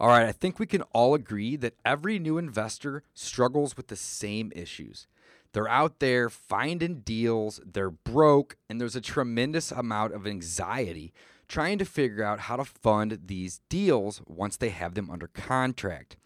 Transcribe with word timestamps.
All 0.00 0.08
right, 0.08 0.26
I 0.26 0.32
think 0.32 0.58
we 0.58 0.64
can 0.64 0.80
all 0.94 1.12
agree 1.12 1.56
that 1.56 1.74
every 1.84 2.18
new 2.18 2.38
investor 2.38 3.02
struggles 3.12 3.76
with 3.76 3.88
the 3.88 3.96
same 3.96 4.50
issues. 4.56 5.06
They're 5.52 5.68
out 5.68 5.98
there 5.98 6.30
finding 6.30 7.00
deals, 7.00 7.60
they're 7.70 7.90
broke, 7.90 8.56
and 8.70 8.80
there's 8.80 8.96
a 8.96 9.02
tremendous 9.02 9.70
amount 9.70 10.14
of 10.14 10.26
anxiety 10.26 11.12
trying 11.48 11.76
to 11.76 11.84
figure 11.84 12.24
out 12.24 12.40
how 12.40 12.56
to 12.56 12.64
fund 12.64 13.18
these 13.26 13.60
deals 13.68 14.22
once 14.26 14.56
they 14.56 14.70
have 14.70 14.94
them 14.94 15.10
under 15.10 15.26
contract. 15.26 16.16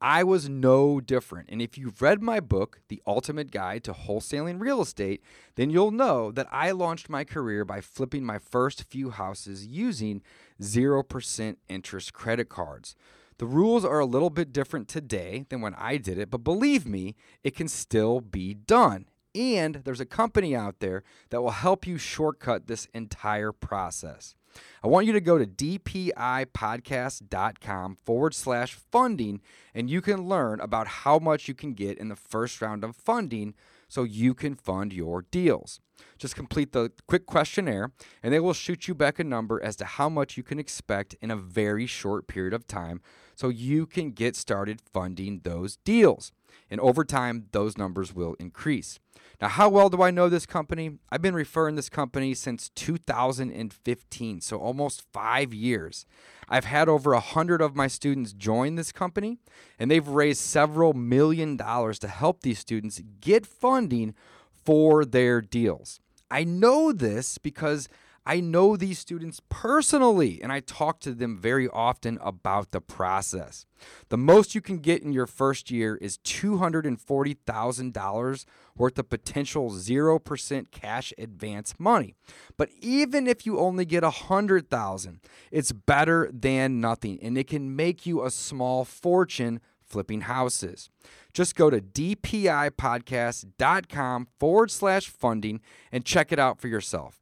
I 0.00 0.22
was 0.22 0.48
no 0.48 1.00
different. 1.00 1.48
And 1.50 1.60
if 1.60 1.76
you've 1.76 2.02
read 2.02 2.22
my 2.22 2.38
book, 2.38 2.82
The 2.86 3.02
Ultimate 3.04 3.50
Guide 3.50 3.82
to 3.84 3.94
Wholesaling 3.94 4.60
Real 4.60 4.80
Estate, 4.80 5.24
then 5.56 5.70
you'll 5.70 5.90
know 5.90 6.30
that 6.30 6.46
I 6.52 6.70
launched 6.70 7.08
my 7.08 7.24
career 7.24 7.64
by 7.64 7.80
flipping 7.80 8.24
my 8.24 8.38
first 8.38 8.84
few 8.84 9.10
houses 9.10 9.66
using 9.66 10.22
0% 10.62 11.56
interest 11.68 12.12
credit 12.12 12.48
cards. 12.48 12.94
The 13.38 13.46
rules 13.46 13.84
are 13.84 13.98
a 13.98 14.06
little 14.06 14.30
bit 14.30 14.52
different 14.52 14.86
today 14.88 15.44
than 15.48 15.60
when 15.60 15.74
I 15.74 15.96
did 15.96 16.18
it, 16.18 16.30
but 16.30 16.44
believe 16.44 16.86
me, 16.86 17.16
it 17.42 17.56
can 17.56 17.66
still 17.68 18.20
be 18.20 18.54
done. 18.54 19.06
And 19.34 19.82
there's 19.84 20.00
a 20.00 20.06
company 20.06 20.54
out 20.54 20.78
there 20.78 21.02
that 21.30 21.42
will 21.42 21.50
help 21.50 21.84
you 21.86 21.98
shortcut 21.98 22.68
this 22.68 22.86
entire 22.94 23.50
process. 23.50 24.36
I 24.84 24.86
want 24.86 25.06
you 25.06 25.12
to 25.12 25.20
go 25.20 25.36
to 25.36 25.46
dpipodcast.com 25.46 27.96
forward 27.96 28.34
slash 28.34 28.74
funding, 28.74 29.40
and 29.74 29.90
you 29.90 30.00
can 30.00 30.28
learn 30.28 30.60
about 30.60 30.86
how 30.86 31.18
much 31.18 31.48
you 31.48 31.54
can 31.54 31.74
get 31.74 31.98
in 31.98 32.06
the 32.08 32.14
first 32.14 32.62
round 32.62 32.84
of 32.84 32.94
funding 32.94 33.54
so 33.88 34.04
you 34.04 34.32
can 34.34 34.54
fund 34.54 34.92
your 34.92 35.22
deals. 35.22 35.80
Just 36.18 36.36
complete 36.36 36.72
the 36.72 36.92
quick 37.06 37.26
questionnaire, 37.26 37.92
and 38.22 38.32
they 38.32 38.40
will 38.40 38.52
shoot 38.52 38.88
you 38.88 38.94
back 38.94 39.18
a 39.18 39.24
number 39.24 39.62
as 39.62 39.76
to 39.76 39.84
how 39.84 40.08
much 40.08 40.36
you 40.36 40.42
can 40.42 40.58
expect 40.58 41.14
in 41.20 41.30
a 41.30 41.36
very 41.36 41.86
short 41.86 42.26
period 42.26 42.54
of 42.54 42.66
time 42.66 43.00
so 43.34 43.48
you 43.48 43.86
can 43.86 44.10
get 44.10 44.36
started 44.36 44.80
funding 44.92 45.40
those 45.42 45.76
deals. 45.84 46.32
And 46.70 46.80
over 46.80 47.04
time, 47.04 47.46
those 47.52 47.76
numbers 47.76 48.14
will 48.14 48.34
increase. 48.38 48.98
Now, 49.40 49.48
how 49.48 49.68
well 49.68 49.90
do 49.90 50.02
I 50.02 50.10
know 50.10 50.28
this 50.28 50.46
company? 50.46 50.98
I've 51.10 51.22
been 51.22 51.34
referring 51.34 51.74
this 51.74 51.88
company 51.88 52.34
since 52.34 52.70
2015, 52.70 54.40
so 54.40 54.58
almost 54.58 55.02
five 55.12 55.52
years. 55.52 56.06
I've 56.48 56.64
had 56.64 56.88
over 56.88 57.12
a 57.12 57.20
hundred 57.20 57.60
of 57.60 57.74
my 57.74 57.86
students 57.86 58.32
join 58.32 58.76
this 58.76 58.92
company, 58.92 59.38
and 59.78 59.90
they've 59.90 60.06
raised 60.06 60.40
several 60.40 60.92
million 60.92 61.56
dollars 61.56 61.98
to 62.00 62.08
help 62.08 62.42
these 62.42 62.58
students 62.58 63.02
get 63.20 63.46
funding 63.46 64.14
for 64.64 65.04
their 65.04 65.40
deals. 65.40 66.00
I 66.30 66.44
know 66.44 66.92
this 66.92 67.38
because 67.38 67.88
I 68.26 68.40
know 68.40 68.76
these 68.76 68.98
students 68.98 69.42
personally 69.50 70.40
and 70.42 70.50
I 70.50 70.60
talk 70.60 70.98
to 71.00 71.12
them 71.12 71.36
very 71.36 71.68
often 71.68 72.16
about 72.22 72.70
the 72.70 72.80
process. 72.80 73.66
The 74.08 74.16
most 74.16 74.54
you 74.54 74.62
can 74.62 74.78
get 74.78 75.02
in 75.02 75.12
your 75.12 75.26
first 75.26 75.70
year 75.70 75.96
is 75.96 76.16
$240,000 76.18 78.44
worth 78.76 78.98
of 78.98 79.08
potential 79.10 79.70
0% 79.70 80.70
cash 80.70 81.12
advance 81.18 81.74
money. 81.78 82.14
But 82.56 82.70
even 82.80 83.26
if 83.26 83.44
you 83.44 83.58
only 83.58 83.84
get 83.84 84.02
100,000, 84.02 85.20
it's 85.50 85.72
better 85.72 86.30
than 86.32 86.80
nothing 86.80 87.18
and 87.22 87.36
it 87.36 87.46
can 87.46 87.76
make 87.76 88.06
you 88.06 88.24
a 88.24 88.30
small 88.30 88.86
fortune 88.86 89.60
flipping 89.94 90.22
houses. 90.22 90.90
Just 91.32 91.54
go 91.54 91.70
to 91.70 91.80
dpipodcast.com 91.80 94.26
forward 94.40 94.72
slash 94.72 95.08
funding 95.08 95.60
and 95.92 96.04
check 96.04 96.32
it 96.32 96.40
out 96.40 96.60
for 96.60 96.66
yourself. 96.66 97.20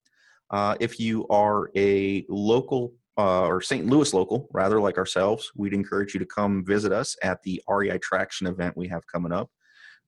Uh, 0.50 0.74
if 0.80 0.98
you 0.98 1.24
are 1.28 1.70
a 1.76 2.26
local 2.28 2.94
uh, 3.16 3.46
or 3.46 3.60
St. 3.60 3.86
Louis 3.86 4.12
local, 4.12 4.48
rather 4.52 4.80
like 4.80 4.98
ourselves, 4.98 5.52
we'd 5.54 5.72
encourage 5.72 6.14
you 6.14 6.18
to 6.18 6.26
come 6.26 6.64
visit 6.66 6.90
us 6.90 7.14
at 7.22 7.40
the 7.44 7.62
REI 7.68 7.98
Traction 7.98 8.48
event 8.48 8.76
we 8.76 8.88
have 8.88 9.06
coming 9.06 9.30
up. 9.30 9.48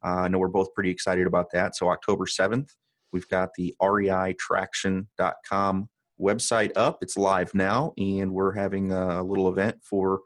Uh, 0.05 0.23
I 0.23 0.27
know 0.27 0.41
we're 0.41 0.49
both 0.49 0.75
pretty 0.75 0.91
excited 0.91 1.29
about 1.29 1.53
that. 1.53 1.77
So 1.77 1.89
October 1.89 2.25
7th, 2.25 2.71
we've 3.13 3.29
got 3.29 3.51
the 3.57 3.77
reitraction.com 3.81 5.89
website 6.21 6.73
up. 6.75 6.99
It's 7.01 7.17
live 7.17 7.55
now, 7.55 7.93
and 7.97 8.33
we're 8.33 8.55
having 8.55 8.91
a 8.91 9.23
little 9.23 9.49
event 9.49 9.77
for 9.85 10.23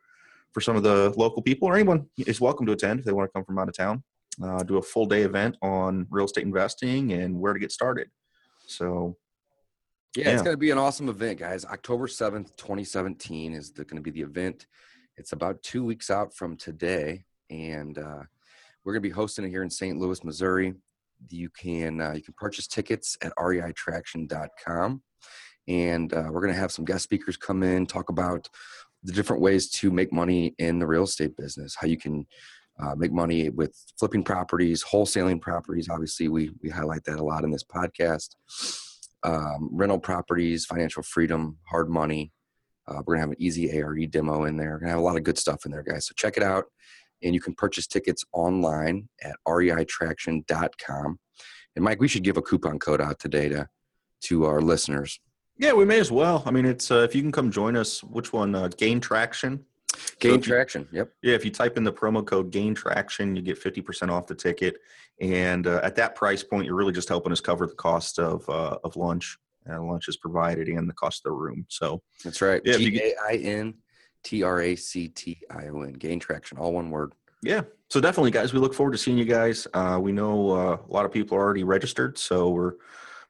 for 0.55 0.61
some 0.61 0.77
of 0.77 0.85
the 0.85 1.13
local 1.17 1.43
people, 1.43 1.69
or 1.69 1.75
anyone 1.75 2.07
is 2.17 2.41
welcome 2.41 2.65
to 2.65 2.73
attend 2.73 3.01
if 3.01 3.05
they 3.05 3.13
want 3.13 3.29
to 3.29 3.33
come 3.33 3.45
from 3.45 3.59
out 3.59 3.69
of 3.69 3.77
town. 3.77 4.03
Uh, 4.43 4.63
do 4.63 4.79
a 4.79 4.83
full 4.83 5.05
day 5.05 5.23
event 5.23 5.57
on 5.63 6.07
real 6.11 6.25
estate 6.25 6.45
investing 6.45 7.13
and 7.13 7.39
where 7.39 7.53
to 7.53 7.59
get 7.59 7.71
started. 7.71 8.09
So 8.67 9.17
Yeah, 10.17 10.31
it's 10.31 10.43
going 10.43 10.55
to 10.55 10.59
be 10.59 10.71
an 10.71 10.79
awesome 10.79 11.09
event, 11.09 11.41
guys. 11.41 11.65
October 11.65 12.07
7th, 12.07 12.57
2017 12.57 13.53
is 13.53 13.71
going 13.71 13.97
to 13.97 14.01
be 14.01 14.11
the 14.11 14.23
event. 14.23 14.67
It's 15.17 15.33
about 15.33 15.63
two 15.63 15.85
weeks 15.85 16.11
out 16.11 16.35
from 16.35 16.57
today, 16.57 17.25
and 17.51 17.99
uh, 17.99 18.23
we're 18.85 18.93
going 18.93 19.03
to 19.03 19.09
be 19.09 19.11
hosting 19.11 19.45
it 19.45 19.51
here 19.51 19.63
in 19.63 19.71
St. 19.71 19.99
Louis, 19.99 20.23
Missouri. 20.25 20.75
You 21.31 21.49
can 21.51 22.01
uh, 22.01 22.13
you 22.13 22.23
can 22.23 22.35
purchase 22.37 22.67
tickets 22.67 23.17
at 23.23 23.33
reitraction.com, 23.37 25.03
and 25.69 26.13
uh, 26.13 26.29
we're 26.31 26.41
going 26.41 26.53
to 26.53 26.59
have 26.59 26.73
some 26.73 26.85
guest 26.85 27.05
speakers 27.05 27.37
come 27.37 27.63
in 27.63 27.87
talk 27.87 28.09
about 28.09 28.49
the 29.05 29.13
different 29.13 29.43
ways 29.43 29.71
to 29.71 29.91
make 29.91 30.13
money 30.13 30.55
in 30.59 30.79
the 30.79 30.87
real 30.87 31.05
estate 31.05 31.37
business. 31.37 31.77
How 31.79 31.87
you 31.87 31.99
can 31.99 32.27
uh, 32.83 32.95
make 32.97 33.13
money 33.13 33.51
with 33.51 33.77
flipping 33.99 34.25
properties, 34.25 34.83
wholesaling 34.83 35.41
properties. 35.41 35.89
Obviously, 35.89 36.29
we 36.29 36.51
we 36.63 36.71
highlight 36.71 37.05
that 37.05 37.21
a 37.21 37.25
lot 37.25 37.45
in 37.45 37.51
this 37.51 37.65
podcast 37.65 38.35
um, 39.25 39.71
rental 39.73 39.99
properties, 39.99 40.67
financial 40.67 41.03
freedom, 41.03 41.59
hard 41.65 41.89
money. 41.89 42.31
Uh, 42.87 43.03
we're 43.05 43.15
gonna 43.15 43.27
have 43.27 43.31
an 43.31 43.43
easy 43.43 43.71
ARE 43.73 44.07
demo 44.07 44.45
in 44.45 44.57
there. 44.57 44.73
We're 44.73 44.81
gonna 44.81 44.91
have 44.91 45.01
a 45.01 45.03
lot 45.03 45.17
of 45.17 45.25
good 45.25 45.39
stuff 45.39 45.65
in 45.65 45.73
there, 45.73 45.83
guys. 45.83 46.07
So 46.07 46.13
check 46.17 46.37
it 46.37 46.43
out, 46.43 46.65
and 47.23 47.35
you 47.35 47.41
can 47.41 47.55
purchase 47.55 47.87
tickets 47.87 48.25
online 48.33 49.09
at 49.23 49.37
reitraction.com. 49.49 51.19
And 51.77 51.85
Mike, 51.85 52.01
we 52.01 52.09
should 52.09 52.23
give 52.23 52.37
a 52.37 52.43
coupon 52.43 52.79
code 52.79 53.01
out 53.01 53.19
today 53.19 53.49
to 53.49 53.69
to 54.25 54.45
our 54.45 54.61
listeners. 54.61 55.19
Yeah, 55.59 55.73
we 55.73 55.85
may 55.85 55.99
as 55.99 56.11
well. 56.11 56.43
I 56.47 56.51
mean, 56.51 56.65
it's 56.65 56.91
uh, 56.91 57.01
if 57.01 57.15
you 57.15 57.23
can 57.23 57.33
come 57.33 57.51
join 57.51 57.77
us. 57.77 58.03
Which 58.03 58.33
one? 58.33 58.55
Uh, 58.55 58.69
Gain 58.69 59.01
Traction. 59.01 59.65
Gain 60.19 60.35
you- 60.35 60.41
traction. 60.41 60.89
Yep. 60.93 61.13
Yeah, 61.23 61.35
if 61.35 61.45
you 61.45 61.51
type 61.51 61.77
in 61.77 61.85
the 61.85 61.93
promo 61.93 62.25
code 62.25 62.51
Gain 62.51 62.75
Traction, 62.75 63.37
you 63.37 63.43
get 63.43 63.59
fifty 63.59 63.81
percent 63.81 64.11
off 64.11 64.27
the 64.27 64.35
ticket. 64.35 64.77
And 65.21 65.67
uh, 65.67 65.81
at 65.85 65.95
that 65.97 66.17
price 66.17 66.43
point, 66.43 66.67
you're 66.67 66.75
really 66.75 66.93
just 66.93 67.09
helping 67.09 67.31
us 67.31 67.41
cover 67.41 67.67
the 67.67 67.75
cost 67.75 68.19
of 68.19 68.49
uh, 68.49 68.79
of 68.83 68.97
lunch. 68.97 69.39
Uh, 69.71 69.81
lunch 69.83 70.09
is 70.09 70.17
provided 70.17 70.69
and 70.69 70.89
the 70.89 70.93
cost 70.95 71.21
of 71.25 71.31
the 71.31 71.33
room. 71.33 71.65
So 71.69 72.03
That's 72.23 72.43
right. 72.43 72.61
Yeah, 72.65 72.77
you 72.77 72.91
G 72.91 73.01
A 73.01 73.15
I 73.27 73.37
N 73.37 73.75
T 74.23 74.43
R 74.43 74.61
A 74.61 74.77
C 74.77 75.09
T 75.09 75.39
I 75.51 75.69
O 75.69 75.83
N. 75.83 75.93
Gain 75.95 76.19
traction, 76.19 76.59
all 76.59 76.73
one 76.73 76.91
word. 76.91 77.13
Yeah. 77.43 77.63
So 77.91 78.01
definitely, 78.01 78.33
guys, 78.33 78.53
we 78.53 78.59
look 78.59 78.75
forward 78.75 78.93
to 78.93 78.99
seeing 78.99 79.17
you 79.17 79.25
guys. 79.25 79.69
Uh, 79.73 79.99
we 80.03 80.11
know 80.11 80.51
uh, 80.51 80.79
a 80.87 80.93
lot 80.93 81.05
of 81.05 81.13
people 81.13 81.37
are 81.39 81.43
already 81.43 81.63
registered, 81.63 82.19
so 82.19 82.51
we're 82.51 82.73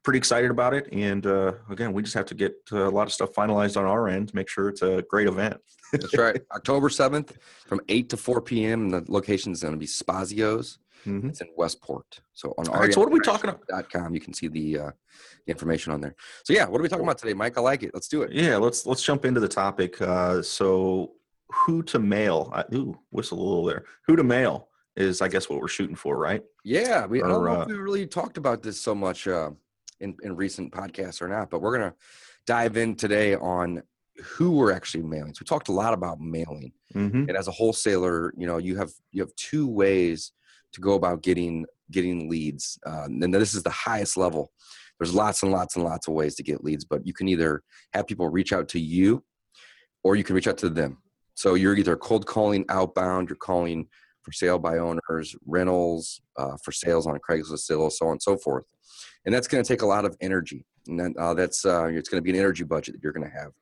pretty 0.04 0.18
excited 0.18 0.50
about 0.50 0.74
it. 0.74 0.88
And 0.92 1.26
uh, 1.26 1.54
again, 1.70 1.92
we 1.92 2.02
just 2.02 2.14
have 2.14 2.26
to 2.26 2.34
get 2.34 2.54
uh, 2.70 2.88
a 2.88 2.90
lot 2.90 3.06
of 3.06 3.12
stuff 3.12 3.32
finalized 3.32 3.76
on 3.76 3.84
our 3.84 4.08
end 4.08 4.28
to 4.28 4.36
make 4.36 4.48
sure 4.48 4.68
it's 4.68 4.82
a 4.82 5.02
great 5.08 5.26
event. 5.26 5.56
That's 5.92 6.16
right. 6.16 6.40
October 6.54 6.88
7th 6.88 7.30
from 7.66 7.80
8 7.88 8.10
to 8.10 8.16
4 8.16 8.40
p.m. 8.42 8.82
And 8.82 8.92
the 9.06 9.12
location 9.12 9.52
is 9.52 9.62
going 9.62 9.72
to 9.74 9.78
be 9.78 9.86
Spazio's. 9.86 10.78
Mhm. 11.06 11.28
It's 11.28 11.40
in 11.40 11.48
Westport. 11.56 12.20
So 12.32 12.54
on 12.56 12.66
All 12.68 12.80
right, 12.80 12.92
so 12.92 13.00
what 13.00 13.10
are 13.10 13.12
we 13.12 13.20
talking 13.20 13.50
about? 13.50 13.66
dot 13.68 13.90
com, 13.90 14.14
you 14.14 14.20
can 14.20 14.32
see 14.32 14.48
the, 14.48 14.78
uh, 14.78 14.90
the 15.46 15.50
information 15.50 15.92
on 15.92 16.00
there. 16.00 16.14
So 16.44 16.54
yeah, 16.54 16.66
what 16.66 16.80
are 16.80 16.82
we 16.82 16.88
talking 16.88 17.04
about 17.04 17.18
today, 17.18 17.34
Mike? 17.34 17.58
I 17.58 17.60
like 17.60 17.82
it. 17.82 17.90
Let's 17.92 18.08
do 18.08 18.22
it. 18.22 18.32
Yeah, 18.32 18.56
let's 18.56 18.86
let's 18.86 19.02
jump 19.02 19.26
into 19.26 19.38
the 19.38 19.48
topic. 19.48 20.00
Uh, 20.00 20.40
so, 20.40 21.12
who 21.50 21.82
to 21.84 21.98
mail? 21.98 22.50
I, 22.54 22.64
ooh, 22.74 22.98
whistle 23.10 23.38
a 23.38 23.44
little 23.44 23.64
there. 23.66 23.84
Who 24.06 24.16
to 24.16 24.24
mail 24.24 24.68
is, 24.96 25.20
I 25.20 25.28
guess, 25.28 25.48
what 25.50 25.60
we're 25.60 25.68
shooting 25.68 25.94
for, 25.94 26.16
right? 26.16 26.42
Yeah, 26.64 27.04
we, 27.04 27.22
I 27.22 27.28
don't 27.28 27.44
know 27.44 27.60
uh, 27.60 27.62
if 27.62 27.68
we 27.68 27.74
really 27.74 28.06
talked 28.06 28.38
about 28.38 28.62
this 28.62 28.80
so 28.80 28.94
much 28.94 29.28
uh, 29.28 29.50
in 30.00 30.16
in 30.22 30.36
recent 30.36 30.72
podcasts 30.72 31.22
or 31.22 31.28
not, 31.28 31.50
but 31.50 31.60
we're 31.60 31.76
gonna 31.76 31.94
dive 32.46 32.76
in 32.76 32.94
today 32.94 33.34
on 33.34 33.82
who 34.22 34.52
we're 34.52 34.72
actually 34.72 35.02
mailing. 35.02 35.34
So 35.34 35.40
we 35.42 35.46
talked 35.46 35.68
a 35.68 35.72
lot 35.72 35.94
about 35.94 36.20
mailing, 36.20 36.72
Mm-hmm. 36.94 37.28
and 37.28 37.36
as 37.36 37.48
a 37.48 37.50
wholesaler, 37.50 38.32
you 38.36 38.46
know, 38.46 38.58
you 38.58 38.76
have 38.76 38.90
you 39.10 39.20
have 39.22 39.34
two 39.34 39.66
ways 39.66 40.32
to 40.72 40.80
go 40.80 40.94
about 40.94 41.22
getting 41.22 41.66
getting 41.90 42.28
leads, 42.30 42.78
uh, 42.86 43.04
and 43.06 43.34
this 43.34 43.54
is 43.54 43.62
the 43.62 43.70
highest 43.70 44.16
level. 44.16 44.52
There's 45.00 45.12
lots 45.14 45.42
and 45.42 45.50
lots 45.50 45.74
and 45.74 45.84
lots 45.84 46.06
of 46.06 46.14
ways 46.14 46.36
to 46.36 46.44
get 46.44 46.62
leads, 46.62 46.84
but 46.84 47.04
you 47.04 47.12
can 47.12 47.26
either 47.28 47.62
have 47.92 48.06
people 48.06 48.28
reach 48.28 48.52
out 48.52 48.68
to 48.68 48.80
you, 48.80 49.24
or 50.04 50.14
you 50.14 50.22
can 50.22 50.36
reach 50.36 50.46
out 50.46 50.58
to 50.58 50.68
them. 50.70 50.98
So 51.34 51.54
you're 51.54 51.76
either 51.76 51.96
cold 51.96 52.26
calling 52.26 52.64
outbound, 52.68 53.28
you're 53.28 53.36
calling 53.36 53.88
for 54.22 54.30
sale 54.30 54.58
by 54.60 54.78
owners, 54.78 55.34
rentals, 55.44 56.20
uh, 56.38 56.56
for 56.64 56.70
sales 56.70 57.08
on 57.08 57.18
Craigslist, 57.28 57.58
so 57.58 57.82
on 58.06 58.12
and 58.12 58.22
so 58.22 58.36
forth. 58.36 58.64
And 59.24 59.34
that's 59.34 59.48
going 59.48 59.62
to 59.62 59.68
take 59.68 59.82
a 59.82 59.86
lot 59.86 60.04
of 60.04 60.16
energy. 60.20 60.64
And 60.86 61.00
then, 61.00 61.14
uh, 61.18 61.34
that's 61.34 61.64
uh, 61.64 61.86
it's 61.86 62.08
going 62.08 62.22
to 62.22 62.24
be 62.24 62.30
an 62.30 62.36
energy 62.36 62.64
budget 62.64 62.94
that 62.94 63.02
you're 63.02 63.12
going 63.12 63.30
to 63.30 63.36
have 63.36 63.52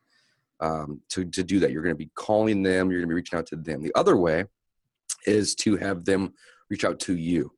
um, 0.61 1.01
to 1.11 1.25
to 1.25 1.43
do 1.43 1.61
that. 1.61 1.71
You're 1.71 1.83
going 1.83 1.95
to 1.95 1.99
be 1.99 2.11
calling 2.15 2.63
them. 2.63 2.91
You're 2.91 3.01
going 3.01 3.09
to 3.09 3.13
be 3.13 3.17
reaching 3.17 3.39
out 3.39 3.47
to 3.47 3.57
them. 3.57 3.83
The 3.83 3.95
other 3.95 4.17
way 4.17 4.45
is 5.27 5.55
to 5.57 5.77
have 5.77 6.05
them 6.05 6.33
reach 6.71 6.85
out 6.85 6.99
to 7.01 7.17
you. 7.17 7.53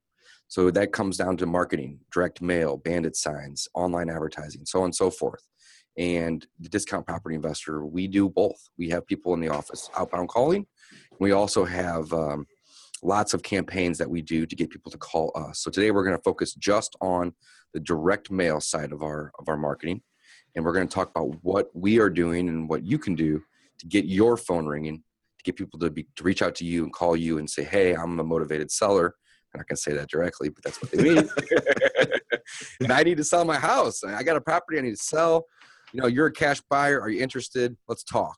So 0.49 0.71
that 0.71 0.93
comes 0.93 1.17
down 1.17 1.37
to 1.39 1.47
marketing, 1.47 2.01
direct 2.13 2.43
mail, 2.43 2.77
bandit 2.77 3.17
signs, 3.17 3.67
online 3.75 4.11
advertising, 4.11 4.67
so 4.67 4.81
on 4.81 4.87
and 4.87 4.95
so 4.95 5.11
forth. 5.11 5.43
And 5.97 6.47
the 6.61 6.69
discount 6.69 7.07
property 7.07 7.35
investor, 7.35 7.87
we 7.87 8.07
do 8.07 8.29
both. 8.29 8.69
We 8.77 8.89
have 8.91 9.07
people 9.07 9.35
in 9.35 9.41
the 9.41 9.49
office 9.49 9.89
outbound 9.97 10.29
calling. 10.29 10.67
We 11.19 11.33
also 11.33 11.65
have 11.65 12.13
um, 12.13 12.47
lots 13.03 13.35
of 13.35 13.43
campaigns 13.43 13.99
that 13.99 14.11
we 14.11 14.23
do 14.23 14.47
to 14.47 14.57
get 14.57 14.71
people 14.71 14.91
to 14.91 14.99
call 14.99 15.33
us. 15.35 15.61
So 15.61 15.71
today 15.71 15.91
we're 15.91 16.05
going 16.05 16.17
to 16.17 16.23
focus 16.23 16.55
just 16.55 16.97
on 17.01 17.33
the 17.75 17.81
direct 17.81 18.31
mail 18.31 18.61
side 18.61 18.93
of 18.93 19.03
our 19.03 19.33
of 19.39 19.49
our 19.49 19.57
marketing, 19.57 20.01
and 20.55 20.65
we're 20.65 20.73
going 20.73 20.89
to 20.89 20.95
talk 20.95 21.11
about 21.11 21.37
what 21.43 21.69
we 21.75 21.99
are 21.99 22.09
doing 22.09 22.49
and 22.49 22.69
what 22.69 22.85
you 22.85 22.99
can 22.99 23.15
do 23.15 23.43
to 23.79 23.87
get 23.87 24.07
your 24.07 24.37
phone 24.37 24.67
ringing, 24.67 24.99
to 25.39 25.43
get 25.45 25.57
people 25.57 25.79
to 25.81 25.91
be 25.91 26.07
to 26.17 26.23
reach 26.23 26.41
out 26.41 26.55
to 26.55 26.65
you 26.65 26.85
and 26.85 26.93
call 26.93 27.17
you 27.17 27.39
and 27.39 27.51
say, 27.51 27.65
"Hey, 27.65 27.95
I'm 27.95 28.19
a 28.19 28.25
motivated 28.25 28.71
seller." 28.71 29.07
And 29.53 29.61
I'm 29.61 29.61
not 29.61 29.69
going 29.69 29.77
to 29.77 29.83
say 29.83 29.93
that 29.93 30.09
directly, 30.09 30.49
but 30.49 30.65
that's 30.65 30.81
what 30.81 30.91
they 30.91 31.03
mean. 31.03 31.29
and 32.81 32.93
I 32.93 33.03
need 33.03 33.19
to 33.19 33.25
sell 33.25 33.45
my 33.45 33.59
house. 33.59 34.03
I 34.03 34.23
got 34.23 34.37
a 34.37 34.41
property 34.41 34.79
I 34.79 34.83
need 34.83 34.97
to 34.97 34.97
sell. 34.97 35.47
You 35.93 36.01
know, 36.01 36.09
you're 36.09 36.27
a 36.27 36.33
cash 36.33 36.61
buyer. 36.71 37.01
Are 37.01 37.09
you 37.09 37.23
interested? 37.23 37.77
Let's 37.87 38.03
talk. 38.03 38.37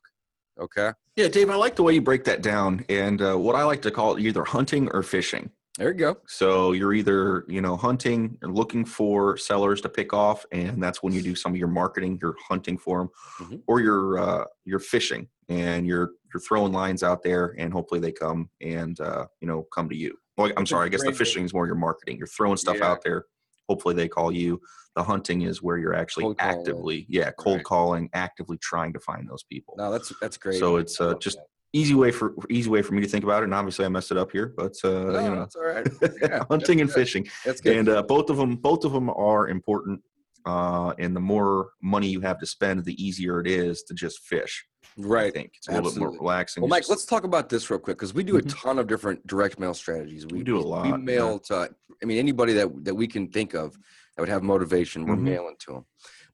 Okay. 0.59 0.91
Yeah, 1.15 1.27
Dave, 1.27 1.49
I 1.49 1.55
like 1.55 1.75
the 1.75 1.83
way 1.83 1.93
you 1.93 2.01
break 2.01 2.23
that 2.25 2.41
down. 2.41 2.85
And 2.89 3.21
uh, 3.21 3.35
what 3.35 3.55
I 3.55 3.63
like 3.63 3.81
to 3.83 3.91
call 3.91 4.15
it 4.15 4.21
either 4.21 4.43
hunting 4.43 4.89
or 4.91 5.01
fishing. 5.01 5.51
There 5.77 5.89
you 5.89 5.93
go. 5.97 6.17
So 6.27 6.71
you're 6.71 6.93
either, 6.93 7.45
you 7.47 7.61
know, 7.61 7.77
hunting 7.77 8.37
and 8.41 8.55
looking 8.55 8.83
for 8.83 9.37
sellers 9.37 9.79
to 9.81 9.89
pick 9.89 10.11
off, 10.11 10.43
and 10.51 10.81
that's 10.81 11.03
when 11.03 11.13
you 11.13 11.21
do 11.21 11.35
some 11.35 11.51
of 11.53 11.57
your 11.57 11.67
marketing. 11.67 12.17
You're 12.21 12.35
hunting 12.47 12.77
for 12.79 12.97
them, 12.99 13.09
Mhm. 13.39 13.61
or 13.67 13.79
you're 13.79 14.17
uh, 14.17 14.45
you're 14.65 14.79
fishing 14.79 15.29
and 15.49 15.85
you're 15.85 16.11
you're 16.33 16.41
throwing 16.41 16.73
lines 16.73 17.03
out 17.03 17.21
there, 17.21 17.55
and 17.59 17.71
hopefully 17.71 17.99
they 18.01 18.11
come 18.11 18.49
and 18.59 18.99
uh, 18.99 19.27
you 19.39 19.47
know 19.47 19.63
come 19.73 19.87
to 19.89 19.95
you. 19.95 20.17
Well, 20.35 20.51
I'm 20.57 20.65
sorry, 20.65 20.87
I 20.87 20.89
guess 20.89 21.03
the 21.03 21.13
fishing 21.13 21.45
is 21.45 21.53
more 21.53 21.67
your 21.67 21.75
marketing. 21.75 22.17
You're 22.17 22.27
throwing 22.27 22.57
stuff 22.57 22.77
Yeah. 22.79 22.89
out 22.91 23.03
there. 23.03 23.25
Hopefully 23.69 23.93
they 23.93 24.07
call 24.07 24.31
you. 24.31 24.59
The 24.95 25.03
hunting 25.03 25.43
is 25.43 25.61
where 25.61 25.77
you're 25.77 25.93
actually 25.93 26.23
Cold 26.23 26.37
calling. 26.39 26.57
actively, 26.59 27.05
yeah, 27.07 27.29
cold 27.37 27.57
Right. 27.57 27.65
calling, 27.65 28.09
actively 28.13 28.57
trying 28.57 28.93
to 28.93 28.99
find 28.99 29.29
those 29.29 29.43
people. 29.43 29.75
No, 29.77 29.91
that's 29.91 30.11
that's 30.19 30.37
great. 30.37 30.57
So 30.59 30.77
it's 30.77 30.99
uh, 30.99 31.13
just 31.15 31.37
that. 31.37 31.45
Easy 31.73 31.93
way 31.95 32.11
for 32.11 32.33
easy 32.49 32.69
way 32.69 32.81
for 32.81 32.93
me 32.93 33.01
to 33.01 33.07
think 33.07 33.23
about 33.23 33.43
it. 33.43 33.45
And 33.45 33.53
obviously, 33.53 33.85
I 33.85 33.89
messed 33.89 34.11
it 34.11 34.17
up 34.17 34.31
here, 34.31 34.53
but 34.55 34.73
uh, 34.83 34.89
No, 34.89 35.19
you 35.19 35.29
know, 35.29 35.35
that's 35.39 35.55
all 35.55 35.63
right. 35.65 35.87
Yeah, 36.21 36.43
hunting 36.49 36.81
and 36.81 36.89
good. 36.89 36.95
fishing, 36.95 37.27
That's 37.45 37.61
good. 37.61 37.77
and 37.77 37.89
uh, 37.89 38.03
both 38.03 38.29
of 38.29 38.37
them 38.37 38.55
both 38.55 38.85
of 38.85 38.91
them 38.93 39.09
are 39.09 39.47
important. 39.49 40.01
Uh, 40.45 40.93
and 40.97 41.13
the 41.13 41.19
more 41.19 41.71
money 41.81 42.07
you 42.07 42.21
have 42.21 42.39
to 42.39 42.45
spend, 42.45 42.85
the 42.85 43.03
easier 43.03 43.41
it 43.41 43.47
is 43.47 43.83
to 43.83 43.93
just 43.93 44.19
fish. 44.19 44.65
Right. 44.97 45.27
I 45.27 45.31
think 45.31 45.51
it's 45.57 45.67
a 45.67 45.73
little 45.73 45.91
bit 45.91 45.99
more 45.99 46.11
relaxing. 46.11 46.61
Well, 46.61 46.69
Mike, 46.69 46.83
just- 46.83 46.89
let's 46.89 47.05
talk 47.05 47.25
about 47.25 47.49
this 47.49 47.69
real 47.69 47.79
quick 47.79 47.97
because 47.97 48.13
we 48.13 48.23
do 48.23 48.37
a 48.37 48.41
Mhm. 48.41 48.53
ton 48.61 48.79
of 48.79 48.87
different 48.87 49.27
direct 49.27 49.59
mail 49.59 49.73
strategies. 49.73 50.25
We 50.25 50.43
do 50.43 50.57
a 50.57 50.61
lot, 50.61 50.83
We 50.83 50.89
yeah. 50.91 50.95
mail 50.97 51.39
to, 51.47 51.69
I 52.01 52.05
mean, 52.05 52.17
anybody 52.17 52.53
that 52.53 52.69
that 52.85 52.95
we 52.95 53.07
can 53.07 53.27
think 53.27 53.55
of 53.55 53.75
that 54.15 54.21
would 54.21 54.29
have 54.29 54.41
motivation, 54.41 55.05
we're 55.05 55.17
Mhm. 55.17 55.21
mailing 55.23 55.55
to 55.65 55.73
them. 55.73 55.85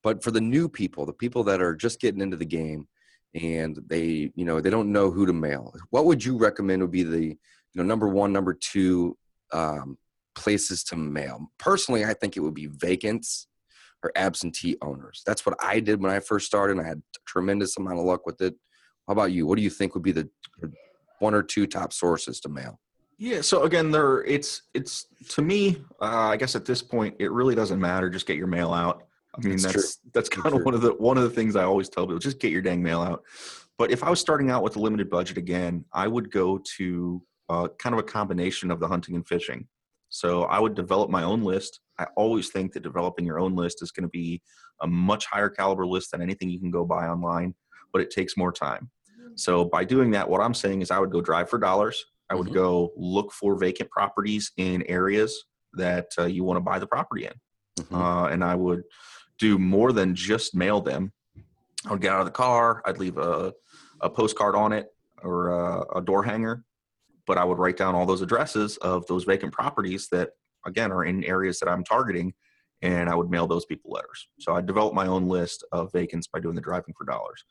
But 0.03 0.24
for 0.24 0.29
the 0.29 0.41
new 0.41 0.69
people, 0.69 1.07
the 1.07 1.13
people 1.13 1.44
that 1.45 1.59
are 1.59 1.74
just 1.75 2.00
getting 2.00 2.21
into 2.21 2.38
the 2.38 2.45
game, 2.45 2.88
and 3.33 3.80
they, 3.88 4.31
you 4.35 4.45
know, 4.45 4.62
they 4.62 4.69
don't 4.69 4.91
know 4.91 5.12
who 5.12 5.25
to 5.25 5.33
mail. 5.33 5.74
What 5.89 6.06
would 6.06 6.24
you 6.24 6.38
recommend 6.38 6.81
would 6.81 6.91
be 6.91 7.03
the, 7.03 7.25
you 7.25 7.38
know, 7.75 7.83
number 7.83 8.07
one, 8.07 8.31
number 8.31 8.53
two 8.53 9.18
um, 9.51 9.97
places 10.35 10.83
to 10.85 10.95
mail? 10.95 11.51
Personally, 11.57 12.06
I 12.06 12.13
think 12.13 12.38
it 12.38 12.41
would 12.41 12.53
be 12.53 12.68
vacants 12.68 13.47
or 14.03 14.12
absentee 14.15 14.77
owners. 14.81 15.24
That's 15.25 15.45
what 15.45 15.56
I 15.59 15.80
did 15.80 16.01
when 16.01 16.12
I 16.12 16.19
first 16.19 16.45
started, 16.45 16.77
and 16.77 16.85
I 16.85 16.89
had 16.89 16.97
a 17.00 17.19
tremendous 17.25 17.77
amount 17.77 18.00
of 18.00 18.06
luck 18.06 18.25
with 18.25 18.41
it. 18.41 18.56
How 19.07 19.13
about 19.13 19.31
you? 19.31 19.47
What 19.47 19.57
do 19.57 19.63
you 19.63 19.69
think 19.69 19.94
would 19.94 20.03
be 20.03 20.12
the 20.12 20.29
one 21.19 21.33
or 21.33 21.41
two 21.41 21.65
top 21.65 21.94
sources 21.94 22.39
to 22.41 22.50
mail? 22.50 22.79
Yeah. 23.18 23.41
So 23.41 23.63
again, 23.63 23.91
there 23.91 24.24
it's 24.24 24.63
it's 24.74 25.07
to 25.29 25.41
me. 25.41 25.83
Uh, 26.01 26.29
I 26.29 26.38
guess 26.38 26.56
at 26.56 26.65
this 26.65 26.81
point, 26.81 27.15
it 27.19 27.31
really 27.31 27.56
doesn't 27.56 27.79
matter. 27.79 28.09
Just 28.09 28.25
get 28.25 28.38
your 28.38 28.47
mail 28.47 28.74
out. 28.74 29.03
I 29.35 29.39
mean, 29.41 29.51
That's 29.57 29.63
that's 29.63 29.74
that's, 29.74 30.00
That's 30.13 30.30
kind 30.30 30.45
of 30.47 30.59
true. 30.62 30.65
one 30.65 30.74
of 30.74 30.81
the 30.81 30.91
one 30.94 31.18
of 31.18 31.24
the 31.24 31.30
things 31.30 31.56
I 31.56 31.63
always 31.63 31.89
tell 31.89 32.06
people: 32.06 32.19
just 32.19 32.39
get 32.39 32.51
your 32.51 32.62
dang 32.62 32.81
mail 32.83 33.01
out. 33.01 33.24
But 33.77 33.91
if 33.91 34.03
I 34.03 34.09
was 34.09 34.19
starting 34.19 34.51
out 34.51 34.62
with 34.63 34.75
a 34.75 34.80
limited 34.80 35.09
budget 35.09 35.38
again, 35.38 35.85
I 35.91 36.07
would 36.07 36.31
go 36.31 36.59
to 36.77 37.24
uh, 37.50 37.67
kind 37.79 37.93
of 37.93 38.00
a 38.00 38.03
combination 38.03 38.69
of 38.69 38.79
the 38.79 38.88
hunting 38.88 39.15
and 39.15 39.27
fishing. 39.27 39.67
So 40.10 40.43
I 40.43 40.60
would 40.60 40.75
develop 40.75 41.10
my 41.10 41.24
own 41.24 41.43
list. 41.43 41.79
I 41.98 42.05
always 42.15 42.50
think 42.50 42.74
that 42.74 42.84
developing 42.84 43.25
your 43.25 43.39
own 43.39 43.55
list 43.55 43.81
is 43.81 43.91
going 43.91 44.03
to 44.03 44.10
be 44.10 44.41
a 44.81 44.88
much 44.88 45.25
higher 45.25 45.50
caliber 45.50 45.88
list 45.88 46.12
than 46.12 46.22
anything 46.22 46.50
you 46.50 46.60
can 46.60 46.69
go 46.69 46.86
buy 46.86 47.08
online, 47.08 47.55
but 47.91 48.01
it 48.01 48.12
takes 48.12 48.38
more 48.38 48.51
time. 48.51 48.91
So 49.36 49.65
by 49.65 49.84
doing 49.84 50.12
that, 50.12 50.29
what 50.29 50.41
I'm 50.41 50.53
saying 50.53 50.81
is 50.84 50.91
I 50.91 51.00
would 51.00 51.12
go 51.12 51.22
drive 51.22 51.50
for 51.50 51.58
dollars. 51.58 52.05
I 52.29 52.36
would 52.36 52.48
Mhm. 52.50 52.53
go 52.53 52.93
look 52.96 53.31
for 53.31 53.55
vacant 53.55 53.89
properties 53.89 54.51
in 54.58 54.84
areas 54.84 55.46
that 55.74 56.10
uh, 56.19 56.25
you 56.25 56.43
want 56.43 56.58
to 56.58 56.62
buy 56.62 56.77
the 56.77 56.88
property 56.88 57.25
in. 57.25 57.34
Mhm. 57.79 57.98
Uh, 58.00 58.27
and 58.27 58.43
I 58.43 58.53
would 58.53 58.84
do 59.40 59.58
more 59.58 59.92
than 59.92 60.16
just 60.16 60.56
mail 60.56 60.82
them. 60.82 61.12
I 61.86 61.92
would 61.92 62.02
get 62.02 62.13
out 62.13 62.20
of 62.20 62.25
the 62.25 62.32
car. 62.32 62.82
I'd 62.86 62.98
leave 62.98 63.18
a, 63.18 63.54
a 64.02 64.10
postcard 64.10 64.56
on 64.56 64.72
it 64.74 64.88
or 65.22 65.50
a, 65.50 65.98
a 65.98 66.02
door 66.02 66.24
hanger, 66.24 66.63
but 67.28 67.38
I 67.38 67.44
would 67.44 67.58
write 67.58 67.78
down 67.78 67.96
all 67.96 68.06
those 68.06 68.22
addresses 68.22 68.78
of 68.78 69.06
those 69.08 69.24
vacant 69.25 69.52
properties 69.52 70.08
that, 70.12 70.32
again, 70.66 70.92
are 70.92 71.04
in 71.06 71.24
areas 71.24 71.60
that 71.60 71.70
I'm 71.70 71.84
targeting, 71.84 72.34
and 72.82 73.10
I 73.10 73.16
would 73.16 73.30
mail 73.30 73.48
those 73.48 73.66
people 73.66 73.92
letters. 73.92 74.28
So 74.40 74.56
I 74.56 74.62
developed 74.62 74.96
my 74.96 75.08
own 75.08 75.28
list 75.28 75.66
of 75.72 75.92
vacants 75.92 76.28
by 76.28 76.40
doing 76.40 76.56
the 76.56 76.62
driving 76.62 76.94
for 76.98 77.06
dollars. 77.06 77.44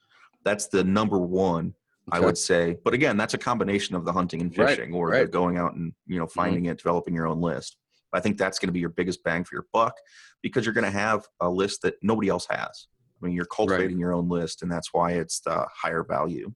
That's 0.44 0.68
the 0.68 0.84
number 0.84 1.18
one 1.18 1.74
I 2.10 2.20
would 2.20 2.38
say. 2.38 2.76
But 2.84 2.94
again, 2.94 3.16
that's 3.16 3.34
a 3.34 3.38
combination 3.38 3.94
of 3.94 4.04
the 4.04 4.12
hunting 4.12 4.40
and 4.40 4.56
Right, 4.58 4.76
fishing 4.76 4.92
or 4.92 5.08
right. 5.08 5.22
Mm-hmm. 5.24 5.32
going 5.32 5.56
out 5.56 5.74
and 5.74 5.92
you 6.06 6.18
know 6.18 6.26
finding 6.26 6.66
it, 6.66 6.78
developing 6.78 7.14
your 7.14 7.26
own 7.28 7.40
list. 7.40 7.76
I 8.12 8.20
think 8.20 8.38
that's 8.38 8.58
going 8.58 8.68
to 8.68 8.72
be 8.72 8.80
your 8.80 8.90
biggest 8.90 9.22
bang 9.24 9.44
for 9.44 9.54
your 9.54 9.66
buck 9.72 9.94
because 10.42 10.64
you're 10.66 10.74
going 10.74 10.84
to 10.84 10.98
have 10.98 11.24
a 11.40 11.48
list 11.48 11.82
that 11.82 11.94
nobody 12.02 12.28
else 12.28 12.46
has. 12.50 12.86
I 13.22 13.26
mean, 13.26 13.34
you're 13.34 13.44
cultivating 13.44 13.98
your 13.98 14.12
own 14.12 14.28
list, 14.28 14.62
and 14.62 14.70
that's 14.70 14.88
why 14.92 15.12
it's 15.12 15.40
the 15.40 15.66
higher 15.74 16.02
value. 16.04 16.52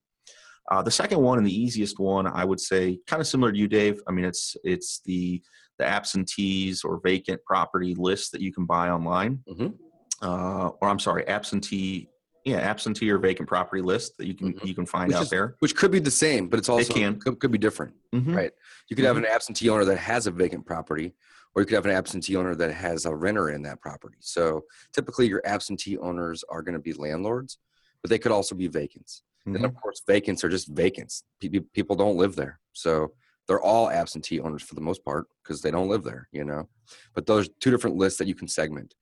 Uh, 0.71 0.83
the 0.83 0.91
second 0.91 1.21
one 1.21 1.39
and 1.39 1.47
the 1.47 1.55
easiest 1.63 2.01
one, 2.01 2.27
I 2.27 2.45
would 2.45 2.59
say, 2.61 2.99
kind 3.07 3.21
of 3.21 3.29
similar 3.29 3.53
to 3.53 3.59
you, 3.59 3.69
Dave. 3.69 4.01
I 4.09 4.13
mean, 4.13 4.25
it's 4.25 4.57
it's 4.65 5.01
the 5.05 5.41
the 5.79 5.85
absentees 5.85 6.83
or 6.83 7.01
vacant 7.05 7.41
property 7.45 7.95
list 7.97 8.33
that 8.33 8.41
you 8.41 8.53
can 8.53 8.65
buy 8.67 8.89
online, 8.89 9.45
Mhm. 9.49 9.75
uh, 10.23 10.69
or 10.81 10.89
I'm 10.89 10.99
sorry, 10.99 11.29
absentee, 11.29 12.09
yeah, 12.45 12.57
absentee 12.57 13.11
or 13.11 13.19
vacant 13.19 13.47
property 13.49 13.83
list 13.83 14.17
that 14.19 14.27
you 14.27 14.35
can 14.35 14.55
Mhm. 14.55 14.65
you 14.67 14.75
can 14.75 14.87
find 14.87 15.09
Which 15.09 15.17
out 15.19 15.23
is- 15.25 15.31
there. 15.31 15.55
Which 15.61 15.77
could 15.77 15.93
be 15.93 16.01
the 16.01 16.11
same, 16.11 16.49
but 16.49 16.59
it's 16.59 16.69
also 16.69 16.93
can. 16.93 17.21
Could, 17.21 17.39
could 17.39 17.53
be 17.53 17.59
different. 17.59 17.95
Mhm. 18.13 18.35
Right. 18.35 18.53
You 18.89 18.97
could 18.97 19.05
have 19.05 19.19
an 19.19 19.27
absentee 19.27 19.69
owner 19.69 19.85
that 19.85 19.99
has 19.99 20.27
a 20.27 20.31
vacant 20.33 20.67
property, 20.67 21.15
or 21.57 21.63
you 21.63 21.67
could 21.67 21.75
have 21.75 21.87
an 21.87 21.91
absentee 21.93 22.37
owner 22.37 22.55
that 22.55 22.73
has 22.73 23.07
a 23.07 23.15
renter 23.15 23.51
in 23.51 23.63
that 23.63 23.81
property. 23.81 24.19
So 24.21 24.65
typically, 24.93 25.27
your 25.27 25.41
absentee 25.47 25.97
owners 25.97 26.45
are 26.51 26.61
going 26.61 26.75
to 26.75 26.79
be 26.79 26.93
landlords, 26.93 27.59
but 28.03 28.11
they 28.11 28.19
could 28.19 28.31
also 28.31 28.55
be 28.55 28.69
vacants. 28.69 29.23
And 29.47 29.65
of 29.65 29.75
course, 29.75 30.03
vacants 30.07 30.45
are 30.45 30.49
just 30.49 30.75
vacants. 30.75 31.23
Pe- 31.41 31.49
pe- 31.49 31.61
People 31.73 31.97
don't 31.97 32.17
live 32.17 32.37
there, 32.37 32.59
so 32.73 33.13
they're 33.47 33.61
all 33.61 33.89
absentee 33.89 34.41
owners 34.41 34.63
for 34.63 34.75
the 34.75 34.81
most 34.81 35.05
part 35.05 35.29
because 35.43 35.63
they 35.63 35.71
don't 35.71 35.89
live 35.89 36.03
there. 36.03 36.29
You 36.33 36.45
know, 36.45 36.69
but 37.15 37.27
those 37.27 37.49
two 37.61 37.71
different 37.71 37.97
lists 37.97 38.19
that 38.19 38.27
you 38.27 38.35
can 38.35 38.49
segment. 38.49 38.95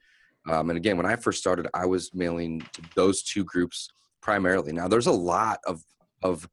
Um, 0.48 0.68
and 0.68 0.76
again, 0.76 0.98
when 0.98 1.06
I 1.06 1.16
first 1.16 1.38
started, 1.38 1.66
I 1.72 1.86
was 1.86 2.14
mailing 2.14 2.60
to 2.74 2.82
those 2.94 3.22
two 3.22 3.42
groups 3.44 3.88
primarily. 4.20 4.72
Now, 4.72 4.86
there's 4.86 5.06
a 5.06 5.12
lot 5.12 5.60
of 5.66 5.82
of 6.22 6.46